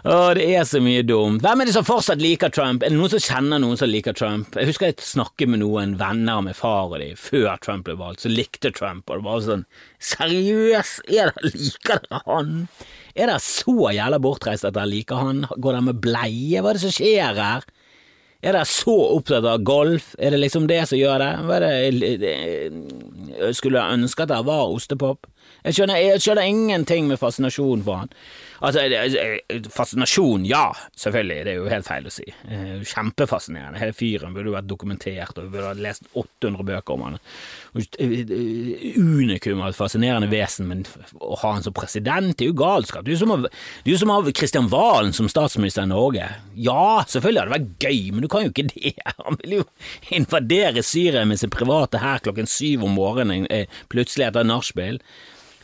Å, 0.02 0.32
det 0.34 0.48
er 0.58 0.64
så 0.66 0.80
mye 0.82 1.04
dumt. 1.06 1.44
Hvem 1.46 1.62
er 1.62 1.70
det 1.70 1.76
som 1.76 1.86
fortsatt 1.86 2.22
liker 2.22 2.50
Trump? 2.54 2.82
Er 2.82 2.90
det 2.90 2.98
noen 2.98 3.12
som 3.14 3.22
kjenner 3.22 3.62
noen 3.62 3.78
som 3.78 3.90
liker 3.92 4.16
Trump? 4.18 4.56
Jeg 4.58 4.72
husker 4.72 4.90
jeg 4.90 4.98
snakket 5.06 5.52
med 5.54 5.62
noen 5.62 5.94
venner 6.00 6.42
med 6.42 6.58
far 6.58 6.90
og 6.90 6.98
de 7.04 7.12
før 7.20 7.54
Trump 7.62 7.86
ble 7.86 7.94
valgt, 8.00 8.24
som 8.26 8.34
likte 8.34 8.74
Trump, 8.74 9.06
og 9.10 9.22
det 9.22 9.28
var 9.28 9.44
sånn 9.46 9.68
Seriøst, 10.02 11.06
er 11.06 11.30
liker 11.46 12.02
dere 12.08 12.24
han? 12.26 12.56
Er 13.14 13.30
dere 13.30 13.44
så 13.46 13.92
jævla 13.94 14.18
bortreist 14.24 14.66
at 14.66 14.74
dere 14.80 14.90
liker 14.90 15.22
han? 15.22 15.46
Går 15.54 15.78
dere 15.78 15.86
med 15.92 16.02
bleie? 16.02 16.64
Hva 16.64 16.74
er 16.74 16.80
det 16.80 16.86
som 16.88 16.98
skjer 16.98 17.38
her? 17.38 17.70
Er 18.42 18.56
dere 18.56 18.66
så 18.66 18.96
opptatt 19.18 19.46
av 19.46 19.62
golf? 19.62 20.16
Er 20.18 20.34
det 20.34 20.40
liksom 20.42 20.66
det 20.70 20.82
som 20.90 20.98
gjør 20.98 21.22
det? 21.22 21.34
det 22.24 23.56
skulle 23.58 23.78
jeg 23.78 24.00
ønske 24.00 24.26
at 24.26 24.32
dere 24.34 24.48
var 24.48 24.74
ostepop? 24.74 25.30
Jeg 25.62 25.78
skjønner, 25.78 26.00
jeg 26.02 26.22
skjønner 26.24 26.48
ingenting 26.50 27.10
med 27.10 27.20
fascinasjon 27.22 27.84
for 27.86 28.02
han. 28.02 28.16
Altså, 28.62 28.82
fascinasjon, 29.74 30.44
ja, 30.46 30.68
selvfølgelig, 30.98 31.38
det 31.46 31.54
er 31.54 31.58
jo 31.58 31.70
helt 31.70 31.88
feil 31.88 32.06
å 32.06 32.14
si. 32.14 32.26
Kjempefascinerende. 32.92 33.80
Hele 33.82 33.96
fyren 33.98 34.36
burde 34.36 34.52
jo 34.52 34.56
vært 34.56 34.70
dokumentert, 34.70 35.38
og 35.38 35.48
vi 35.48 35.54
burde 35.56 35.72
ha 35.72 35.78
lest 35.82 36.06
800 36.14 36.68
bøker 36.68 36.94
om 36.94 37.06
han. 37.08 37.18
Unikum 39.02 39.64
av 39.64 39.72
et 39.72 39.80
fascinerende 39.80 40.30
vesen, 40.30 40.70
men 40.70 40.86
å 41.18 41.40
ha 41.42 41.56
han 41.56 41.66
som 41.66 41.74
president 41.78 42.38
det 42.38 42.46
er 42.46 42.52
jo 42.52 42.60
galskap. 42.62 43.06
Det 43.06 43.16
er 43.16 43.18
jo 43.90 43.98
som 44.02 44.14
å 44.14 44.20
ha 44.20 44.36
Kristian 44.38 44.70
Valen 44.70 45.14
som 45.18 45.30
statsminister 45.30 45.86
i 45.86 45.94
Norge. 45.94 46.30
Ja, 46.54 47.02
selvfølgelig 47.10 47.42
hadde 47.42 47.52
det 47.52 47.58
vært 47.58 47.90
gøy, 47.90 48.00
men 48.14 48.26
du 48.26 48.30
kan 48.30 48.46
jo 48.46 48.54
ikke 48.54 48.70
det. 48.70 48.94
Han 49.26 49.42
vil 49.42 49.60
jo 49.60 49.68
invadere 50.14 50.86
Syria 50.86 51.26
med 51.26 51.42
sin 51.42 51.54
private 51.54 52.02
hær 52.02 52.22
klokken 52.26 52.50
syv 52.50 52.86
om 52.86 52.94
morgenen, 52.98 53.50
eh, 53.50 53.70
plutselig 53.90 54.30
etter 54.30 54.46
nachspiel. 54.46 55.02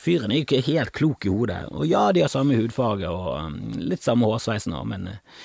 Fyren 0.07 0.31
er 0.31 0.39
jo 0.39 0.47
ikke 0.47 0.65
helt 0.69 0.93
klok 0.95 1.27
i 1.27 1.31
hodet. 1.33 1.61
Og 1.75 1.83
ja, 1.89 2.05
de 2.15 2.23
har 2.23 2.31
samme 2.31 2.55
hudfarge 2.55 3.09
og 3.11 3.31
um, 3.35 3.57
litt 3.91 4.05
samme 4.05 4.29
hårsveis 4.29 4.69
nå, 4.71 4.79
men, 4.87 5.09
uh, 5.11 5.41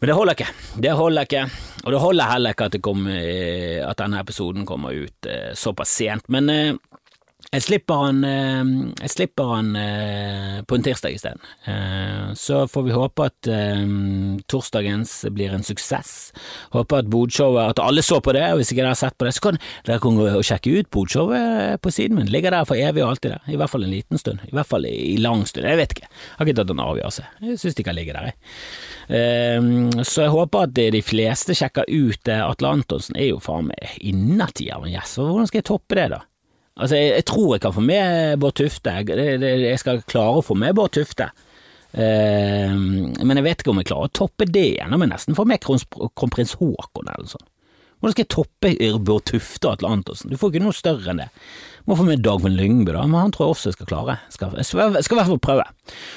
men 0.00 0.10
det 0.10 0.16
holder 0.16 0.38
ikke. 0.38 0.48
Det 0.86 0.94
holder 0.96 1.28
ikke. 1.28 1.42
Og 1.84 1.92
det 1.92 2.00
holder 2.00 2.32
heller 2.32 2.56
ikke 2.56 2.70
at, 2.70 2.78
kom, 2.84 3.04
uh, 3.10 3.80
at 3.84 4.00
denne 4.00 4.24
episoden 4.24 4.64
kommer 4.68 4.96
ut 4.96 5.28
uh, 5.28 5.52
såpass 5.52 5.92
sent. 6.00 6.30
Men 6.32 6.48
jeg 7.54 7.62
slipper 7.62 8.00
han, 8.02 8.24
eh, 8.26 8.70
jeg 9.04 9.12
slipper 9.12 9.50
han 9.52 9.68
eh, 9.78 10.56
på 10.66 10.76
en 10.76 10.84
tirsdag 10.84 11.14
isteden. 11.14 11.42
Eh, 11.70 12.32
så 12.38 12.64
får 12.70 12.86
vi 12.86 12.94
håpe 12.94 13.28
at 13.28 13.48
torsdagens 14.50 15.12
blir 15.34 15.54
en 15.54 15.66
suksess. 15.66 16.32
Håper 16.74 17.02
at 17.02 17.10
Bodshowet 17.12 17.74
At 17.74 17.82
alle 17.82 18.02
så 18.02 18.18
på 18.24 18.34
det, 18.34 18.44
hvis 18.58 18.72
ikke 18.72 18.82
dere 18.82 18.94
har 18.94 18.98
sett 18.98 19.16
på 19.18 19.28
det, 19.28 19.34
så 19.36 19.44
kan 19.46 19.60
dere 19.86 20.00
gå 20.02 20.12
og 20.24 20.46
sjekke 20.46 20.72
ut 20.80 20.90
Bodshowet 20.94 21.80
på 21.84 21.92
siden 21.94 22.18
min. 22.18 22.32
Ligger 22.32 22.54
der 22.54 22.66
for 22.68 22.80
evig 22.80 23.04
og 23.04 23.14
alltid, 23.14 23.36
der. 23.36 23.54
I 23.54 23.60
hvert 23.60 23.70
fall 23.70 23.86
en 23.86 23.94
liten 23.94 24.20
stund. 24.20 24.42
I 24.48 24.54
hvert 24.56 24.70
fall 24.70 24.88
i 24.88 25.14
lang 25.22 25.46
stund. 25.46 25.68
Jeg 25.68 25.80
vet 25.80 25.94
ikke. 25.96 26.08
Jeg 26.10 26.38
har 26.40 26.48
ikke 26.48 26.58
tatt 26.62 26.74
en 26.74 26.84
avgjørelse. 26.88 27.30
Jeg 27.44 27.62
syns 27.62 27.78
de 27.78 27.86
kan 27.86 27.98
ligge 27.98 28.16
der, 28.16 28.32
jeg. 28.32 30.04
Så 30.08 30.24
jeg 30.24 30.32
håper 30.32 30.66
at 30.66 30.76
de 30.96 31.02
fleste 31.04 31.56
sjekker 31.56 31.88
ut 31.88 32.34
Atle 32.34 32.76
Antonsen. 32.80 33.18
Er 33.20 33.34
jo 33.34 33.42
faen 33.42 33.70
meg 33.70 33.98
innertier 34.00 34.78
av 34.78 34.86
en 34.86 34.94
gjest. 34.94 35.20
Hvordan 35.20 35.50
skal 35.50 35.62
jeg 35.62 35.70
toppe 35.70 36.00
det, 36.00 36.10
da? 36.16 36.24
Altså, 36.74 36.98
jeg, 36.98 37.10
jeg, 37.20 37.24
tror 37.30 37.54
jeg 37.54 37.62
kan 37.62 37.74
få 37.76 37.82
med 37.86 38.38
Bård 38.42 38.56
Tufte. 38.58 38.94
Jeg, 39.06 39.42
jeg 39.62 39.80
skal 39.82 40.02
klare 40.10 40.40
å 40.40 40.44
få 40.44 40.56
med 40.58 40.74
Bård 40.74 40.94
Tufte. 40.96 41.28
Eh, 41.94 42.74
men 42.74 43.38
jeg 43.38 43.46
vet 43.46 43.62
ikke 43.62 43.70
om 43.70 43.78
jeg 43.78 43.90
klarer 43.92 44.10
å 44.10 44.16
toppe 44.18 44.48
det 44.50 44.64
igjen. 44.72 44.96
Jeg 44.96 45.10
nesten 45.12 45.38
få 45.38 45.46
med 45.46 45.62
kronprins 45.62 46.56
Haakon 46.58 47.06
eller 47.06 47.26
noe 47.26 47.34
sånt. 47.36 47.50
Hvordan 48.02 48.16
skal 48.16 48.24
jeg 48.26 48.34
toppe 48.34 48.98
Bård 49.06 49.28
Tufte 49.30 49.70
og 49.70 49.76
Atle 49.78 49.92
Antonsen? 49.94 50.32
Du 50.32 50.36
får 50.40 50.52
ikke 50.52 50.64
noe 50.66 50.76
større 50.76 51.14
enn 51.14 51.22
det. 51.22 51.30
Må 51.84 51.96
få 51.98 52.06
med 52.06 52.22
Dagfinn 52.24 52.54
Lyngby, 52.56 52.94
da, 52.96 53.02
men 53.04 53.26
han 53.26 53.32
tror 53.34 53.50
jeg 53.50 53.54
også 53.54 53.72
skal 53.74 53.88
klare. 53.90 54.14
Skal, 54.32 54.54
skal, 54.64 54.92
i 54.94 55.18
hvert 55.18 55.28
fall 55.28 55.40
prøve. 55.44 55.66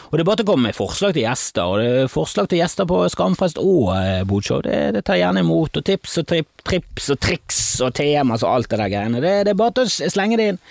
Og 0.08 0.14
det 0.16 0.24
er 0.24 0.30
bare 0.30 0.40
til 0.40 0.48
å 0.48 0.52
komme 0.54 0.70
med 0.70 0.78
forslag 0.78 1.16
til 1.16 1.26
gjester, 1.26 1.68
og 1.68 1.82
det 1.82 1.90
er 2.04 2.12
forslag 2.12 2.48
til 2.48 2.62
gjester 2.62 2.88
på 2.88 3.02
Skamfest 3.12 3.60
og 3.60 3.90
eh, 3.98 4.22
Bodshow. 4.28 4.62
Det, 4.64 4.78
det, 4.96 5.02
tar 5.04 5.20
jeg 5.20 5.26
gjerne 5.26 5.44
imot, 5.44 5.76
og 5.76 5.90
tips 5.90 6.22
og 6.24 6.30
trip, 6.32 6.48
trips 6.64 7.12
og 7.12 7.20
triks 7.28 7.60
og 7.84 7.92
temas 8.00 8.48
og 8.48 8.54
alt 8.54 8.72
det 8.72 8.80
der 8.80 8.94
greiene. 8.96 9.24
Det, 9.24 9.36
det 9.44 9.54
er 9.54 9.60
bare 9.60 9.76
til 9.76 9.92
å 9.92 10.14
slenge 10.16 10.40
det 10.40 10.48
inn. 10.54 10.64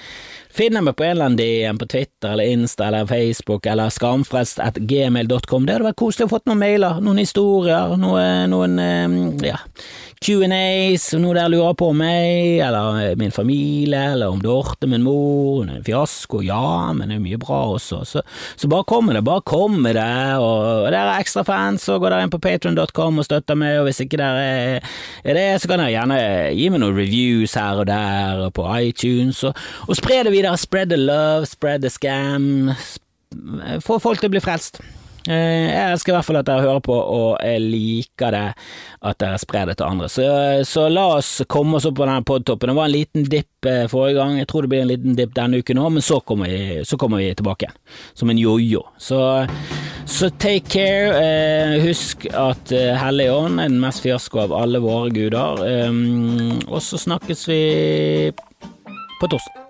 Finner 0.57 0.81
meg 0.81 0.97
på 0.97 1.05
en 1.05 1.11
eller 1.13 1.27
annen 1.27 1.37
DM 1.37 1.79
på 1.83 1.87
Twitter 1.93 2.33
eller 2.33 2.49
Insta 2.49 2.87
eller 2.87 3.05
Facebook 3.07 3.67
eller 3.69 3.93
skamfrest.gmail.com. 3.93 5.67
Det 5.67 5.75
hadde 5.75 5.89
vært 5.91 6.01
koselig 6.01 6.31
å 6.31 6.33
få 6.33 6.41
noen 6.49 6.63
mailer, 6.63 7.03
noen 7.05 7.21
historier, 7.21 7.93
noen, 8.01 8.49
noen 8.55 8.81
eh, 8.81 9.51
ja, 9.51 9.59
Q&As, 10.25 11.11
noe 11.21 11.35
der 11.37 11.51
lurer 11.53 11.75
på 11.77 11.91
meg, 11.97 12.63
eller 12.65 13.17
min 13.21 13.35
familie, 13.35 14.01
eller 14.15 14.33
om 14.33 14.41
Dorte 14.41 14.89
min 14.89 15.05
mor, 15.05 15.61
hun 15.61 15.71
er 15.71 15.79
en 15.79 15.85
fiasko, 15.85 16.41
ja, 16.47 16.89
men 16.97 17.13
det 17.13 17.19
er 17.19 17.23
mye 17.25 17.41
bra 17.41 17.59
også. 17.75 18.01
Så, 18.09 18.23
så 18.57 18.71
bare 18.73 18.87
kom 18.89 19.11
med 19.11 19.19
det, 19.19 19.25
bare 19.29 19.45
kom 19.47 19.77
med 19.85 19.99
det. 19.99 20.09
Og, 20.41 20.87
og 20.87 20.89
dere 20.89 21.19
er 21.19 21.23
ekstra 21.25 21.45
fans, 21.47 21.85
så 21.85 22.01
går 22.01 22.15
dere 22.15 22.27
inn 22.27 22.33
på 22.33 22.41
patron.com 22.43 23.21
og 23.21 23.29
støtter 23.29 23.61
meg, 23.61 23.81
og 23.83 23.91
hvis 23.91 24.03
ikke 24.07 24.21
dere 24.23 24.45
er, 24.51 24.93
er 25.23 25.41
det, 25.41 25.47
så 25.61 25.71
kan 25.71 25.85
dere 25.85 25.95
gjerne 25.95 26.21
gi 26.57 26.69
meg 26.73 26.85
noen 26.85 26.97
reviews 26.97 27.57
her 27.61 27.85
og 27.85 27.91
der, 27.93 28.47
og 28.49 28.55
på 28.57 28.69
iTunes, 28.81 29.45
og, 29.45 29.67
og 29.87 30.01
spre 30.01 30.23
det 30.25 30.33
videre. 30.33 30.57
Spread 30.57 30.91
the 30.91 31.01
love, 31.01 31.47
spread 31.47 31.85
the 31.85 31.93
scam. 31.93 32.73
Få 33.85 34.01
folk 34.01 34.23
til 34.23 34.33
å 34.33 34.39
bli 34.39 34.43
frelst. 34.43 34.81
Eh, 35.27 35.67
jeg 35.73 35.93
elsker 35.93 36.13
i 36.13 36.17
hvert 36.17 36.27
fall 36.29 36.39
at 36.41 36.49
dere 36.49 36.65
hører 36.65 36.83
på, 36.85 36.95
og 36.95 37.41
jeg 37.43 37.63
liker 37.63 38.35
det 38.35 38.45
at 39.11 39.19
dere 39.23 39.41
sprer 39.43 39.71
det 39.71 39.77
til 39.81 39.89
andre. 39.89 40.09
Så, 40.13 40.27
så 40.69 40.87
la 40.93 41.07
oss 41.17 41.31
komme 41.51 41.79
oss 41.79 41.89
opp 41.89 41.99
på 41.99 42.07
denne 42.07 42.27
podtoppen. 42.27 42.71
Det 42.71 42.79
var 42.79 42.91
en 42.91 42.95
liten 42.95 43.27
dipp 43.33 43.69
eh, 43.69 43.85
forrige 43.91 44.21
gang, 44.21 44.39
jeg 44.41 44.51
tror 44.51 44.67
det 44.67 44.73
blir 44.75 44.85
en 44.85 44.93
liten 44.93 45.19
dipp 45.19 45.35
denne 45.37 45.63
uken 45.63 45.83
òg, 45.83 45.91
men 45.97 46.07
så 46.07 46.21
kommer, 46.27 46.53
vi, 46.53 46.81
så 46.87 47.01
kommer, 47.01 47.23
vi, 47.23 47.35
tilbake. 47.39 47.73
Som 48.15 48.33
en 48.33 48.41
jojo. 48.41 48.85
Så, 49.03 49.21
så 50.07 50.31
take 50.39 50.71
care. 50.71 51.13
Eh, 51.21 51.77
husk 51.87 52.29
at 52.31 52.73
Hellig 53.03 53.31
Ånd 53.35 53.61
er 53.61 53.71
den 53.71 53.83
mest 53.83 54.05
fiasko 54.05 54.47
av 54.47 54.57
alle 54.57 54.83
våre 54.85 55.13
guder. 55.15 55.63
og 56.67 56.83
så 56.83 56.99
snakkes 57.01 57.47
vi 57.51 57.63
på 59.21 59.31
torsdag. 59.31 59.66